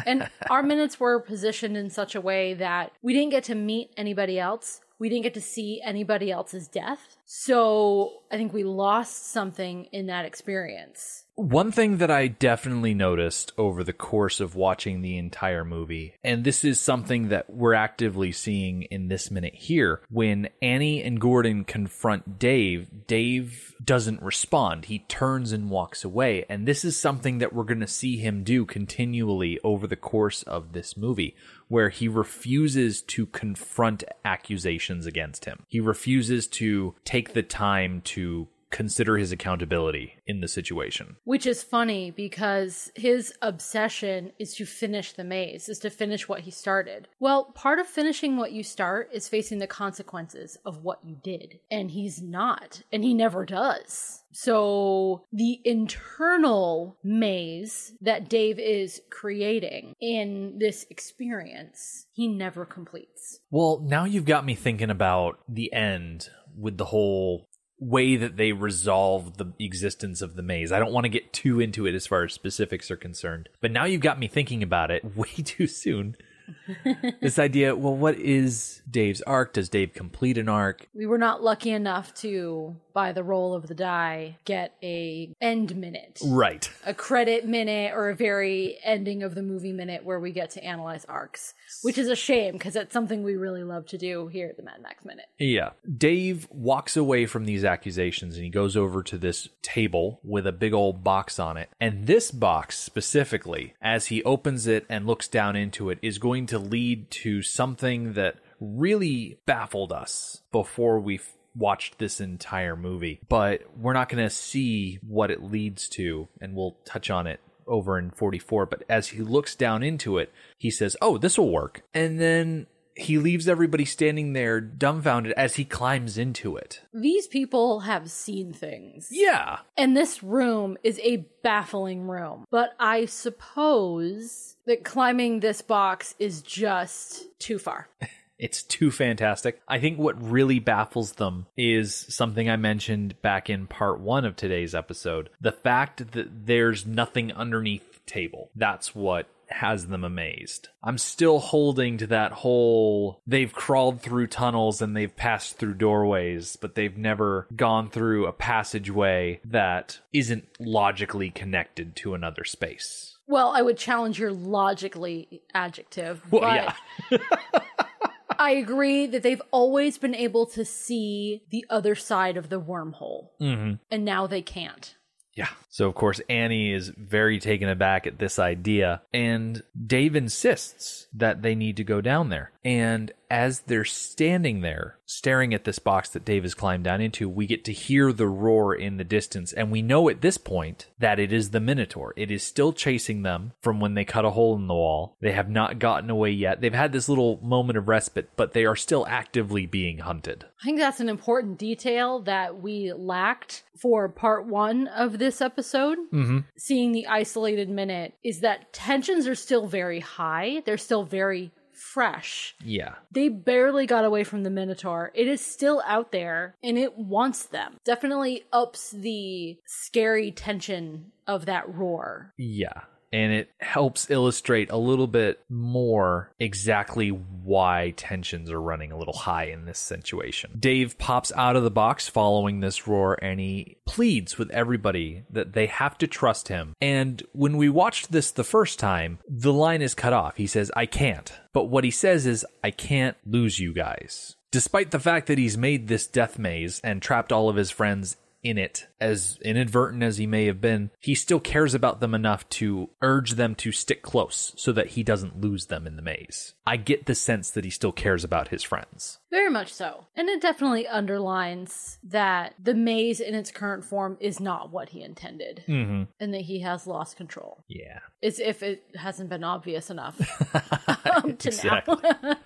And 0.07 0.29
our 0.51 0.63
minutes 0.63 0.99
were 0.99 1.21
positioned 1.21 1.77
in 1.77 1.91
such 1.91 2.15
a 2.15 2.21
way 2.21 2.55
that 2.55 2.93
we 3.03 3.13
didn't 3.13 3.31
get 3.31 3.45
to 3.45 3.55
meet 3.55 3.91
anybody 3.97 4.39
else. 4.39 4.81
We 4.99 5.09
didn't 5.09 5.25
get 5.25 5.35
to 5.35 5.41
see 5.41 5.83
anybody 5.85 6.31
else's 6.31 6.69
death. 6.69 7.17
So 7.27 8.23
I 8.33 8.37
think 8.37 8.53
we 8.53 8.65
lost 8.65 9.31
something 9.31 9.85
in 9.93 10.07
that 10.07 10.25
experience. 10.25 11.26
One 11.37 11.71
thing 11.71 11.99
that 11.99 12.11
I 12.11 12.29
definitely 12.29 12.95
noticed 12.95 13.53
over 13.59 13.85
the 13.85 13.93
course 13.93 14.41
of 14.41 14.55
watching 14.55 15.03
the 15.03 15.19
entire 15.19 15.67
movie, 15.67 16.15
and 16.25 16.45
this 16.45 16.65
is 16.65 16.81
something 16.81 17.29
that 17.29 17.51
we're 17.51 17.75
actively 17.75 18.33
seeing 18.33 18.85
in 18.85 19.09
this 19.09 19.31
minute 19.31 19.55
here, 19.55 20.01
when 20.09 20.49
Annie 20.63 21.03
and 21.03 21.21
Gordon 21.21 21.65
confront 21.65 22.39
Dave, 22.39 23.07
Dave 23.07 23.75
doesn't 23.85 24.23
respond. 24.23 24.87
He 24.87 25.01
turns 25.01 25.53
and 25.53 25.69
walks 25.69 26.05
away. 26.05 26.47
And 26.49 26.67
this 26.67 26.87
is 26.87 26.99
something 26.99 27.37
that 27.39 27.53
we're 27.53 27.65
going 27.65 27.81
to 27.81 27.87
see 27.87 28.17
him 28.17 28.43
do 28.43 28.65
continually 28.65 29.61
over 29.63 29.87
the 29.87 29.95
course 29.95 30.43
of 30.45 30.73
this 30.73 30.97
movie, 30.97 31.37
where 31.69 31.91
he 31.91 32.09
refuses 32.09 33.03
to 33.03 33.27
confront 33.27 34.05
accusations 34.25 35.05
against 35.05 35.45
him. 35.45 35.65
He 35.69 35.81
refuses 35.81 36.47
to 36.49 36.95
take 37.05 37.35
the 37.35 37.43
time 37.43 38.01
to 38.07 38.49
consider 38.71 39.17
his 39.17 39.33
accountability 39.33 40.15
in 40.27 40.41
the 40.41 40.49
situation. 40.49 41.17
Which 41.25 41.47
is 41.47 41.63
funny 41.63 42.11
because 42.11 42.91
his 42.95 43.33
obsession 43.43 44.33
is 44.39 44.55
to 44.55 44.67
finish 44.67 45.13
the 45.13 45.25
maze, 45.25 45.69
is 45.69 45.79
to 45.81 45.91
finish 45.91 46.29
what 46.29 46.41
he 46.41 46.51
started. 46.51 47.09
Well, 47.21 47.53
part 47.55 47.79
of 47.79 47.87
finishing 47.87 48.37
what 48.37 48.53
you 48.53 48.63
start 48.63 49.11
is 49.13 49.29
facing 49.29 49.59
the 49.59 49.67
consequences 49.67 50.59
of 50.65 50.83
what 50.83 51.01
you 51.05 51.17
did. 51.23 51.61
And 51.71 51.91
he's 51.91 52.21
not, 52.21 52.83
and 52.93 53.05
he 53.05 53.15
never 53.15 53.45
does. 53.45 54.23
So 54.33 55.25
the 55.33 55.61
internal 55.65 56.99
maze 57.03 57.95
that 58.03 58.29
Dave 58.29 58.59
is 58.59 59.01
creating 59.11 59.95
in 60.01 60.59
this 60.59 60.87
experience, 60.91 62.07
he 62.13 62.29
never 62.29 62.67
completes. 62.67 63.41
Well, 63.51 63.81
now 63.83 64.05
you've 64.05 64.27
got 64.27 64.45
me 64.45 64.55
thinking 64.55 64.91
about 64.91 65.39
the 65.49 65.73
end 65.73 66.29
with 66.55 66.77
the 66.77 66.85
whole 66.87 67.49
way 67.79 68.17
that 68.17 68.37
they 68.37 68.53
resolve 68.53 69.37
the 69.37 69.53
existence 69.59 70.23
of 70.23 70.35
the 70.35 70.43
maze. 70.43 70.73
I 70.73 70.79
don't 70.79 70.93
want 70.93 71.05
to 71.05 71.11
get 71.11 71.33
too 71.33 71.61
into 71.61 71.87
it 71.87 71.95
as 71.95 72.07
far 72.07 72.25
as 72.25 72.33
specifics 72.33 72.91
are 72.91 72.97
concerned, 72.97 73.49
but 73.61 73.71
now 73.71 73.85
you've 73.85 74.01
got 74.01 74.19
me 74.19 74.29
thinking 74.29 74.63
about 74.63 74.91
it 74.91 75.05
way 75.17 75.29
too 75.45 75.67
soon. 75.67 76.17
this 77.21 77.39
idea, 77.39 77.75
well, 77.75 77.97
what 77.97 78.19
is 78.19 78.83
Dave's 78.91 79.23
arc? 79.23 79.55
Does 79.55 79.69
Dave 79.69 79.93
complete 79.95 80.39
an 80.39 80.49
arc? 80.49 80.89
We 80.95 81.07
were 81.07 81.19
not 81.19 81.43
lucky 81.43 81.71
enough 81.71 82.15
to, 82.15 82.77
by 82.93 83.13
the 83.13 83.23
roll 83.23 83.55
of 83.55 83.69
the 83.69 83.75
die, 83.75 84.37
get 84.45 84.75
a 84.83 85.35
end 85.41 85.77
minute. 85.77 86.21
Right. 86.25 86.71
A 86.85 86.95
credit 86.95 87.47
minute 87.47 87.93
or 87.95 88.11
a 88.11 88.15
very 88.15 88.79
ending 88.85 89.23
of 89.23 89.35
the 89.35 89.43
movie 89.43 89.73
minute 89.73 90.05
where 90.05 90.21
we 90.21 90.33
get 90.33 90.51
to 90.53 90.65
analyze 90.65 91.05
arcs, 91.07 91.55
which 91.83 91.99
is 91.99 92.09
a 92.09 92.17
shame 92.17 92.53
because 92.55 92.75
that's 92.75 92.93
something 92.93 93.23
we 93.23 93.37
really 93.37 93.65
love 93.65 93.87
to 93.87 93.99
do 93.99 94.29
here 94.29 94.49
at 94.49 94.57
the 94.57 94.63
Mad 94.63 94.83
Max 94.83 95.05
Minute. 95.05 95.27
Yeah. 95.39 95.71
Dave 95.97 96.47
walks 96.51 96.97
away 96.97 97.27
from 97.27 97.45
these 97.45 97.65
accusations 97.65 98.37
and 98.37 98.45
he 98.45 98.51
goes 98.51 98.77
over 98.77 99.03
to 99.05 99.19
this 99.19 99.49
table 99.63 100.21
with 100.23 100.47
a 100.47 100.53
big 100.53 100.73
old 100.73 101.03
box 101.03 101.39
on 101.39 101.57
it. 101.57 101.71
And 101.81 102.07
this 102.07 102.31
box 102.31 102.79
specifically, 102.79 103.75
as 103.81 104.07
he 104.07 104.23
opens 104.25 104.67
it 104.67 104.87
and 104.89 105.07
looks 105.07 105.29
down 105.29 105.57
into 105.57 105.91
it, 105.91 105.99
is 106.03 106.19
going 106.19 106.36
to 106.45 106.59
lead 106.59 107.11
to 107.23 107.41
something 107.41 108.13
that 108.13 108.37
really 108.61 109.39
baffled 109.47 109.93
us 109.93 110.43
before 110.53 111.01
we 111.01 111.21
watched 111.55 111.99
this 111.99 112.21
entire 112.21 112.77
movie. 112.77 113.21
But 113.29 113.63
we're 113.77 113.95
not 113.95 114.11
going 114.11 114.23
to 114.23 114.31
see 114.31 114.99
what 115.03 115.31
it 115.31 115.43
leads 115.43 115.89
to, 115.91 116.29
and 116.41 116.55
we'll 116.55 116.77
touch 116.85 117.09
on 117.09 117.27
it 117.27 117.41
over 117.67 117.99
in 117.99 118.11
44. 118.11 118.67
But 118.67 118.85
as 118.89 119.09
he 119.09 119.23
looks 119.23 119.55
down 119.55 119.83
into 119.83 120.19
it, 120.19 120.31
he 120.59 120.71
says, 120.71 120.97
Oh, 121.01 121.19
this 121.19 121.39
will 121.39 121.51
work. 121.51 121.83
And 121.95 122.21
then 122.21 122.67
he 122.97 123.19
leaves 123.19 123.47
everybody 123.47 123.85
standing 123.85 124.33
there 124.33 124.61
dumbfounded 124.61 125.33
as 125.33 125.57
he 125.57 125.65
climbs 125.65 126.17
into 126.17 126.57
it. 126.57 126.81
These 126.95 127.27
people 127.27 127.81
have 127.81 128.11
seen 128.11 128.53
things. 128.53 129.09
Yeah. 129.11 129.59
And 129.77 129.97
this 129.97 130.23
room 130.23 130.79
is 130.83 130.99
a 131.03 131.27
baffling 131.43 132.09
room. 132.09 132.47
But 132.51 132.71
I 132.81 133.05
suppose 133.05 134.57
that 134.65 134.85
climbing 134.85 135.41
this 135.41 135.63
box 135.63 136.15
is 136.19 136.43
just 136.43 137.39
too 137.39 137.59
far. 137.59 137.89
It's 138.39 138.63
too 138.63 138.91
fantastic. 138.91 139.61
I 139.67 139.79
think 139.79 139.99
what 139.99 140.23
really 140.23 140.59
baffles 140.59 141.13
them 141.13 141.47
is 141.57 141.95
something 141.95 142.51
I 142.51 142.57
mentioned 142.57 143.21
back 143.23 143.49
in 143.49 143.67
part 143.67 143.99
one 143.99 144.25
of 144.27 144.37
today's 144.37 144.75
episode 144.75 145.31
the 145.41 145.53
fact 145.53 146.13
that 146.13 146.47
there's 146.47 146.85
nothing 146.85 147.33
underneath 147.33 147.95
the 147.95 148.01
table. 148.11 148.51
That's 148.55 148.95
what 148.95 149.27
has 149.49 149.87
them 149.87 150.05
amazed. 150.05 150.69
I'm 150.83 150.99
still 150.99 151.39
holding 151.39 151.99
to 151.99 152.07
that 152.09 152.33
whole 152.33 153.21
they've 153.27 153.53
crawled 153.53 154.01
through 154.01 154.29
tunnels 154.29 154.83
and 154.83 154.97
they've 154.97 155.15
passed 155.15 155.59
through 155.59 155.75
doorways, 155.75 156.57
but 156.57 156.75
they've 156.75 156.97
never 156.97 157.47
gone 157.55 157.91
through 157.91 158.27
a 158.27 158.33
passageway 158.33 159.41
that 159.45 160.01
isn't 160.13 160.49
logically 160.59 161.31
connected 161.31 161.97
to 161.97 162.15
another 162.15 162.45
space. 162.45 163.17
Well, 163.29 163.53
I 163.55 163.63
would 163.63 163.77
challenge 163.77 164.19
your 164.19 164.33
logically 164.33 165.43
adjective. 165.53 166.21
Well, 166.31 166.43
but 166.43 166.75
yeah. 167.11 167.19
I 168.39 168.51
agree 168.51 169.07
that 169.07 169.23
they've 169.23 169.43
always 169.51 169.99
been 169.99 170.15
able 170.15 170.47
to 170.47 170.65
see 170.65 171.43
the 171.51 171.65
other 171.71 171.95
side 171.95 172.37
of 172.37 172.49
the 172.49 172.61
wormhole. 172.61 173.31
Mm-hmm. 173.41 173.75
And 173.91 174.05
now 174.05 174.27
they 174.27 174.43
can't. 174.43 174.95
Yeah. 175.37 175.51
So, 175.69 175.87
of 175.87 175.95
course, 175.95 176.21
Annie 176.31 176.73
is 176.73 176.89
very 176.89 177.39
taken 177.39 177.69
aback 177.69 178.07
at 178.07 178.19
this 178.19 178.39
idea, 178.39 179.03
and 179.13 179.63
Dave 179.87 180.17
insists 180.17 181.07
that 181.13 181.43
they 181.43 181.55
need 181.55 181.77
to 181.77 181.85
go 181.85 182.01
down 182.01 182.31
there. 182.31 182.53
And 182.67 183.13
as 183.31 183.61
they're 183.61 183.85
standing 183.85 184.61
there, 184.61 184.99
staring 185.07 185.55
at 185.55 185.63
this 185.63 185.79
box 185.79 186.09
that 186.09 186.25
Dave 186.25 186.43
has 186.43 186.53
climbed 186.53 186.83
down 186.83 187.01
into, 187.01 187.29
we 187.29 187.47
get 187.47 187.65
to 187.67 187.73
hear 187.73 188.13
the 188.13 188.27
roar 188.27 188.75
in 188.75 188.97
the 188.97 189.05
distance. 189.05 189.53
And 189.53 189.71
we 189.71 189.83
know 189.83 190.09
at 190.09 190.21
this 190.21 190.37
point 190.37 190.89
that 190.99 191.21
it 191.21 191.33
is 191.33 191.51
the 191.51 191.61
Minotaur. 191.61 192.13
It 192.17 192.33
is 192.33 192.43
still 192.43 192.73
chasing 192.73 193.23
them 193.23 193.53
from 193.61 193.79
when 193.79 193.95
they 193.95 194.05
cut 194.05 194.25
a 194.25 194.31
hole 194.31 194.57
in 194.57 194.67
the 194.67 194.75
wall. 194.75 195.17
They 195.21 195.31
have 195.31 195.49
not 195.49 195.79
gotten 195.79 196.11
away 196.11 196.33
yet. 196.33 196.61
They've 196.61 196.75
had 196.75 196.91
this 196.91 197.09
little 197.09 197.39
moment 197.41 197.79
of 197.79 197.87
respite, 197.87 198.31
but 198.35 198.53
they 198.53 198.65
are 198.65 198.75
still 198.75 199.07
actively 199.07 199.65
being 199.65 199.99
hunted. 199.99 200.45
I 200.61 200.65
think 200.65 200.81
that's 200.81 200.99
an 200.99 201.09
important 201.09 201.59
detail 201.59 202.19
that 202.23 202.61
we 202.61 202.93
lacked 202.93 203.63
for 203.77 204.09
part 204.09 204.45
one 204.45 204.89
of 204.89 205.19
this 205.19 205.41
episode. 205.41 205.99
Mm-hmm. 206.13 206.39
Seeing 206.57 206.91
the 206.91 207.07
isolated 207.07 207.71
minute 207.71 208.15
is 208.25 208.41
that 208.41 208.73
tensions 208.73 209.29
are 209.29 209.37
still 209.37 209.69
very 209.69 210.01
high. 210.01 210.63
They're 210.67 210.79
still 210.79 211.05
very 211.05 211.53
fresh. 211.77 212.55
Yeah. 212.65 212.95
They 213.11 213.29
barely 213.29 213.87
got 213.87 214.05
away 214.05 214.25
from 214.25 214.43
the 214.43 214.51
Minotaur. 214.51 215.11
It 215.15 215.29
is 215.29 215.41
still 215.41 215.83
out 215.87 216.13
there 216.13 216.55
and 216.63 216.79
it 216.79 216.97
wants 216.99 217.45
them. 217.45 217.77
Definitely 217.85 218.45
ups 218.53 218.91
the 218.91 219.59
scary 219.67 220.31
tension 220.33 221.13
of 221.27 221.47
that 221.47 221.73
roar. 221.73 222.33
Yeah. 222.37 222.83
And 223.17 223.33
it 223.33 223.49
helps 223.61 224.11
illustrate 224.11 224.71
a 224.71 224.77
little 224.77 225.07
bit 225.07 225.41
more 225.49 226.31
exactly 226.39 227.09
why 227.09 227.95
tensions 227.97 228.51
are 228.51 228.61
running 228.61 228.93
a 228.93 228.99
little 228.99 229.17
high 229.17 229.45
in 229.45 229.65
this 229.65 229.79
situation. 229.79 230.51
Dave 230.61 230.99
pops 230.99 231.33
out 231.35 231.57
of 231.57 231.63
the 231.63 231.71
box 231.71 232.11
following 232.11 232.61
this 232.61 232.87
roar 232.87 233.19
and 233.23 233.41
he 233.41 233.79
pleads 233.87 234.37
with 234.37 234.51
everybody 234.51 235.25
that 235.31 235.55
they 235.55 235.65
have 235.65 235.97
to 235.97 236.07
trust 236.07 236.49
him. 236.49 236.75
And 236.83 237.23
when 237.33 237.57
we 237.57 237.71
watched 237.71 238.13
this 238.13 238.31
the 238.31 238.45
first 238.45 238.79
time, 238.79 239.19
the 239.27 239.53
line 239.53 239.81
is 239.81 239.95
cut 239.95 240.13
off. 240.13 240.37
He 240.37 240.47
says, 240.47 240.71
I 240.77 240.85
can't. 240.85 241.33
But 241.55 241.71
what 241.71 241.85
he 241.85 241.91
says 241.91 242.27
is, 242.27 242.45
I 242.63 242.71
can't 242.71 243.17
lose 243.25 243.59
you 243.59 243.73
guys. 243.73 244.37
Despite 244.51 244.91
the 244.91 245.01
fact 245.01 245.27
that 245.29 245.39
he's 245.39 245.57
made 245.57 245.89
this 245.89 246.07
death 246.07 246.39
maze 246.39 246.81
and 246.85 247.01
trapped 247.01 247.33
all 247.33 247.49
of 247.49 247.57
his 247.57 247.71
friends 247.71 248.19
in 248.49 248.59
it, 248.59 248.87
as 249.01 249.39
inadvertent 249.43 250.03
as 250.03 250.17
he 250.19 250.27
may 250.27 250.47
have 250.47 250.61
been, 250.61 250.91
he 251.01 251.15
still 251.15 251.41
cares 251.41 251.75
about 251.75 252.01
them 252.01 252.15
enough 252.15 252.49
to 252.51 252.91
urge 253.03 253.33
them 253.33 253.55
to 253.57 253.73
stick 253.73 254.03
close 254.03 254.53
so 254.57 254.73
that 254.73 254.89
he 254.89 255.03
doesn't 255.03 255.41
lose 255.41 255.67
them 255.67 255.87
in 255.87 255.97
the 255.97 256.03
maze. 256.03 256.55
I 256.67 256.77
get 256.77 257.07
the 257.07 257.15
sense 257.15 257.51
that 257.51 257.65
he 257.65 257.71
still 257.71 257.93
cares 257.93 258.25
about 258.25 258.49
his 258.49 258.63
friends. 258.63 259.19
Very 259.31 259.51
much 259.51 259.73
so. 259.73 260.07
And 260.17 260.29
it 260.29 260.41
definitely 260.41 260.87
underlines 260.87 261.99
that 262.05 262.55
the 262.63 262.75
maze 262.75 263.21
in 263.21 263.35
its 263.35 263.51
current 263.51 263.85
form 263.85 264.17
is 264.21 264.41
not 264.41 264.71
what 264.73 264.89
he 264.91 265.03
intended 265.03 265.65
Mm-hmm. 265.69 266.05
and 266.21 266.35
that 266.35 266.43
he 266.43 266.61
has 266.61 266.87
lost 266.87 267.17
control. 267.17 267.65
Yeah. 267.69 267.99
As 268.23 268.39
if 268.39 268.63
it 268.63 268.85
hasn't 268.95 269.29
been 269.29 269.45
obvious 269.45 269.91
enough 269.91 270.19
up 270.55 271.25
to 271.39 271.49
Exactly. 271.49 271.97
now. 272.23 272.37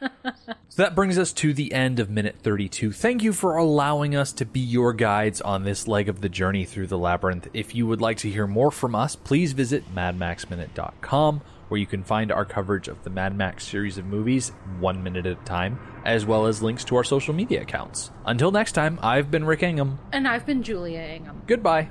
So 0.68 0.82
that 0.82 0.94
brings 0.94 1.18
us 1.18 1.32
to 1.34 1.52
the 1.52 1.72
end 1.72 2.00
of 2.00 2.10
minute 2.10 2.36
32. 2.42 2.92
Thank 2.92 3.22
you 3.22 3.32
for 3.32 3.56
allowing 3.56 4.14
us 4.16 4.32
to 4.34 4.44
be 4.44 4.60
your 4.60 4.92
guides 4.92 5.40
on 5.40 5.64
this 5.64 5.86
leg 5.90 6.08
of 6.08 6.20
the 6.22 6.28
journey 6.28 6.64
through 6.64 6.86
the 6.86 6.96
labyrinth. 6.98 7.48
If 7.52 7.74
you 7.74 7.86
would 7.86 8.00
like 8.00 8.16
to 8.18 8.30
hear 8.30 8.46
more 8.46 8.70
from 8.70 8.94
us, 8.94 9.16
please 9.16 9.52
visit 9.52 9.94
madmaxminute.com 9.94 11.42
where 11.68 11.78
you 11.78 11.86
can 11.86 12.02
find 12.02 12.32
our 12.32 12.44
coverage 12.44 12.88
of 12.88 13.02
the 13.04 13.10
Mad 13.10 13.36
Max 13.36 13.64
series 13.64 13.96
of 13.96 14.04
movies 14.04 14.48
one 14.80 15.04
minute 15.04 15.24
at 15.24 15.40
a 15.40 15.44
time, 15.44 15.78
as 16.04 16.26
well 16.26 16.46
as 16.46 16.62
links 16.62 16.82
to 16.84 16.96
our 16.96 17.04
social 17.04 17.32
media 17.32 17.62
accounts. 17.62 18.10
Until 18.26 18.50
next 18.50 18.72
time, 18.72 18.98
I've 19.02 19.30
been 19.30 19.44
Rick 19.44 19.62
Ingham. 19.62 20.00
and 20.12 20.26
I've 20.26 20.44
been 20.44 20.64
Julia 20.64 20.98
Ingham. 21.00 21.42
Goodbye. 21.46 21.88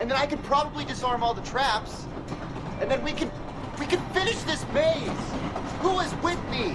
And 0.00 0.10
then 0.10 0.16
I 0.16 0.26
could 0.26 0.42
probably 0.44 0.84
disarm 0.86 1.22
all 1.22 1.34
the 1.34 1.42
traps. 1.42 2.06
And 2.80 2.90
then 2.90 3.04
we 3.04 3.12
could 3.12 3.30
we 3.78 3.86
could 3.86 4.00
finish 4.14 4.36
this 4.44 4.64
maze. 4.72 5.08
Who 5.80 6.00
is 6.00 6.14
with 6.22 6.42
me? 6.50 6.74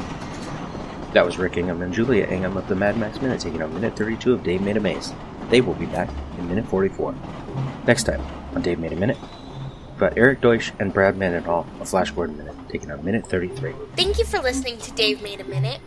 That 1.13 1.25
was 1.25 1.39
Rick 1.39 1.57
Ingham 1.57 1.81
and 1.81 1.91
Julia 1.93 2.25
Ingham 2.27 2.55
of 2.57 2.67
the 2.67 2.75
Mad 2.75 2.95
Max 2.97 3.19
Minute 3.21 3.39
taking 3.41 3.61
on 3.63 3.73
minute 3.73 3.97
32 3.97 4.33
of 4.33 4.43
Dave 4.43 4.61
Made 4.61 4.77
a 4.77 4.79
Maze. 4.79 5.11
They 5.49 5.61
will 5.61 5.73
be 5.73 5.87
back 5.87 6.09
in 6.37 6.47
minute 6.47 6.67
44. 6.67 7.15
Next 7.87 8.03
time 8.03 8.21
on 8.53 8.61
Dave 8.61 8.79
Made 8.79 8.93
a 8.93 8.95
Minute, 8.95 9.17
we've 9.99 10.13
Eric 10.15 10.41
Deutsch 10.41 10.71
and 10.79 10.93
Brad 10.93 11.17
Mendenhall 11.17 11.65
of 11.79 11.89
Flash 11.89 12.11
Gordon 12.11 12.37
Minute 12.37 12.55
taking 12.69 12.91
on 12.91 13.03
minute 13.03 13.25
33. 13.25 13.73
Thank 13.95 14.19
you 14.19 14.25
for 14.25 14.39
listening 14.39 14.77
to 14.79 14.91
Dave 14.91 15.23
Made 15.23 15.41
a 15.41 15.43
Minute. 15.43 15.81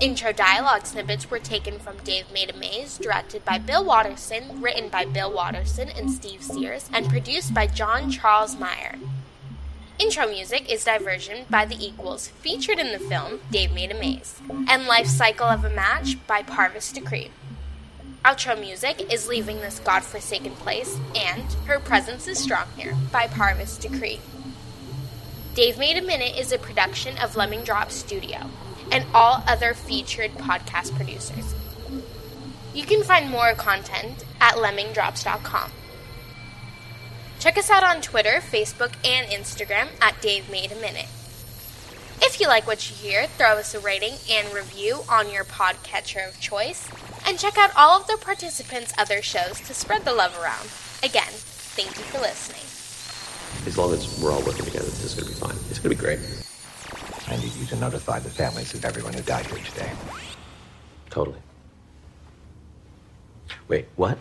Intro 0.00 0.32
dialogue 0.32 0.86
snippets 0.86 1.30
were 1.30 1.38
taken 1.38 1.78
from 1.78 1.96
Dave 2.04 2.30
Made 2.32 2.50
a 2.50 2.56
Maze, 2.56 2.96
directed 2.98 3.44
by 3.44 3.58
Bill 3.58 3.84
Watterson, 3.84 4.60
written 4.62 4.88
by 4.88 5.04
Bill 5.04 5.32
Watterson 5.32 5.90
and 5.90 6.10
Steve 6.10 6.42
Sears, 6.42 6.88
and 6.92 7.08
produced 7.08 7.52
by 7.52 7.66
John 7.66 8.10
Charles 8.10 8.58
Meyer. 8.58 8.96
Intro 9.98 10.26
music 10.26 10.72
is 10.72 10.84
Diversion 10.84 11.44
by 11.50 11.66
The 11.66 11.82
Equals, 11.84 12.28
featured 12.28 12.78
in 12.78 12.92
the 12.92 12.98
film 12.98 13.40
Dave 13.50 13.72
Made 13.74 13.90
a 13.90 13.94
Maze, 13.94 14.40
and 14.68 14.86
Life 14.86 15.06
Cycle 15.06 15.46
of 15.46 15.64
a 15.64 15.70
Match 15.70 16.16
by 16.26 16.42
Parvis 16.42 16.92
Decree. 16.94 17.30
Outro 18.24 18.58
music 18.60 19.10
is 19.10 19.28
Leaving 19.28 19.60
This 19.60 19.78
Godforsaken 19.78 20.52
Place 20.56 20.98
and 21.14 21.50
Her 21.64 21.80
Presence 21.80 22.28
is 22.28 22.38
Strong 22.38 22.66
Here 22.76 22.94
by 23.10 23.26
Parvis 23.26 23.80
Decree. 23.80 24.20
Dave 25.54 25.78
Made 25.78 25.96
a 25.96 26.02
Minute 26.02 26.36
is 26.36 26.52
a 26.52 26.58
production 26.58 27.16
of 27.16 27.34
Lemming 27.34 27.64
Drop 27.64 27.90
Studio 27.90 28.50
and 28.92 29.06
all 29.14 29.42
other 29.46 29.72
featured 29.72 30.32
podcast 30.32 30.94
producers. 30.96 31.54
You 32.74 32.84
can 32.84 33.02
find 33.04 33.30
more 33.30 33.54
content 33.54 34.24
at 34.38 34.56
lemmingdrops.com. 34.56 35.72
Check 37.38 37.56
us 37.56 37.70
out 37.70 37.82
on 37.82 38.02
Twitter, 38.02 38.40
Facebook, 38.42 38.92
and 39.02 39.28
Instagram 39.28 39.88
at 40.02 40.20
Dave 40.20 40.50
Made 40.50 40.72
a 40.72 40.76
Minute. 40.76 41.08
If 42.20 42.38
you 42.38 42.48
like 42.48 42.66
what 42.66 42.90
you 42.90 42.96
hear, 42.96 43.26
throw 43.26 43.52
us 43.54 43.74
a 43.74 43.80
rating 43.80 44.16
and 44.30 44.52
review 44.52 45.04
on 45.08 45.30
your 45.30 45.44
podcatcher 45.44 46.28
of 46.28 46.38
choice, 46.38 46.86
and 47.30 47.38
check 47.38 47.56
out 47.56 47.70
all 47.76 48.00
of 48.00 48.08
the 48.08 48.18
participants' 48.20 48.92
other 48.98 49.22
shows 49.22 49.60
to 49.60 49.72
spread 49.72 50.04
the 50.04 50.12
love 50.12 50.36
around. 50.42 50.66
Again, 51.04 51.30
thank 51.30 51.96
you 51.96 52.02
for 52.02 52.18
listening. 52.18 52.66
As 53.68 53.78
long 53.78 53.92
as 53.92 54.20
we're 54.20 54.32
all 54.32 54.42
working 54.42 54.64
together, 54.64 54.86
this 54.86 55.04
is 55.04 55.14
going 55.14 55.28
to 55.28 55.34
be 55.34 55.38
fine. 55.38 55.56
It's 55.70 55.78
going 55.78 55.94
to 55.94 55.96
be 55.96 56.04
great. 56.04 56.18
I 57.28 57.36
need 57.36 57.52
you 57.54 57.66
to 57.66 57.76
notify 57.76 58.18
the 58.18 58.30
families 58.30 58.74
of 58.74 58.84
everyone 58.84 59.12
who 59.12 59.22
died 59.22 59.46
here 59.46 59.58
today. 59.58 59.92
Totally. 61.08 61.38
Wait, 63.68 63.86
what? 63.94 64.18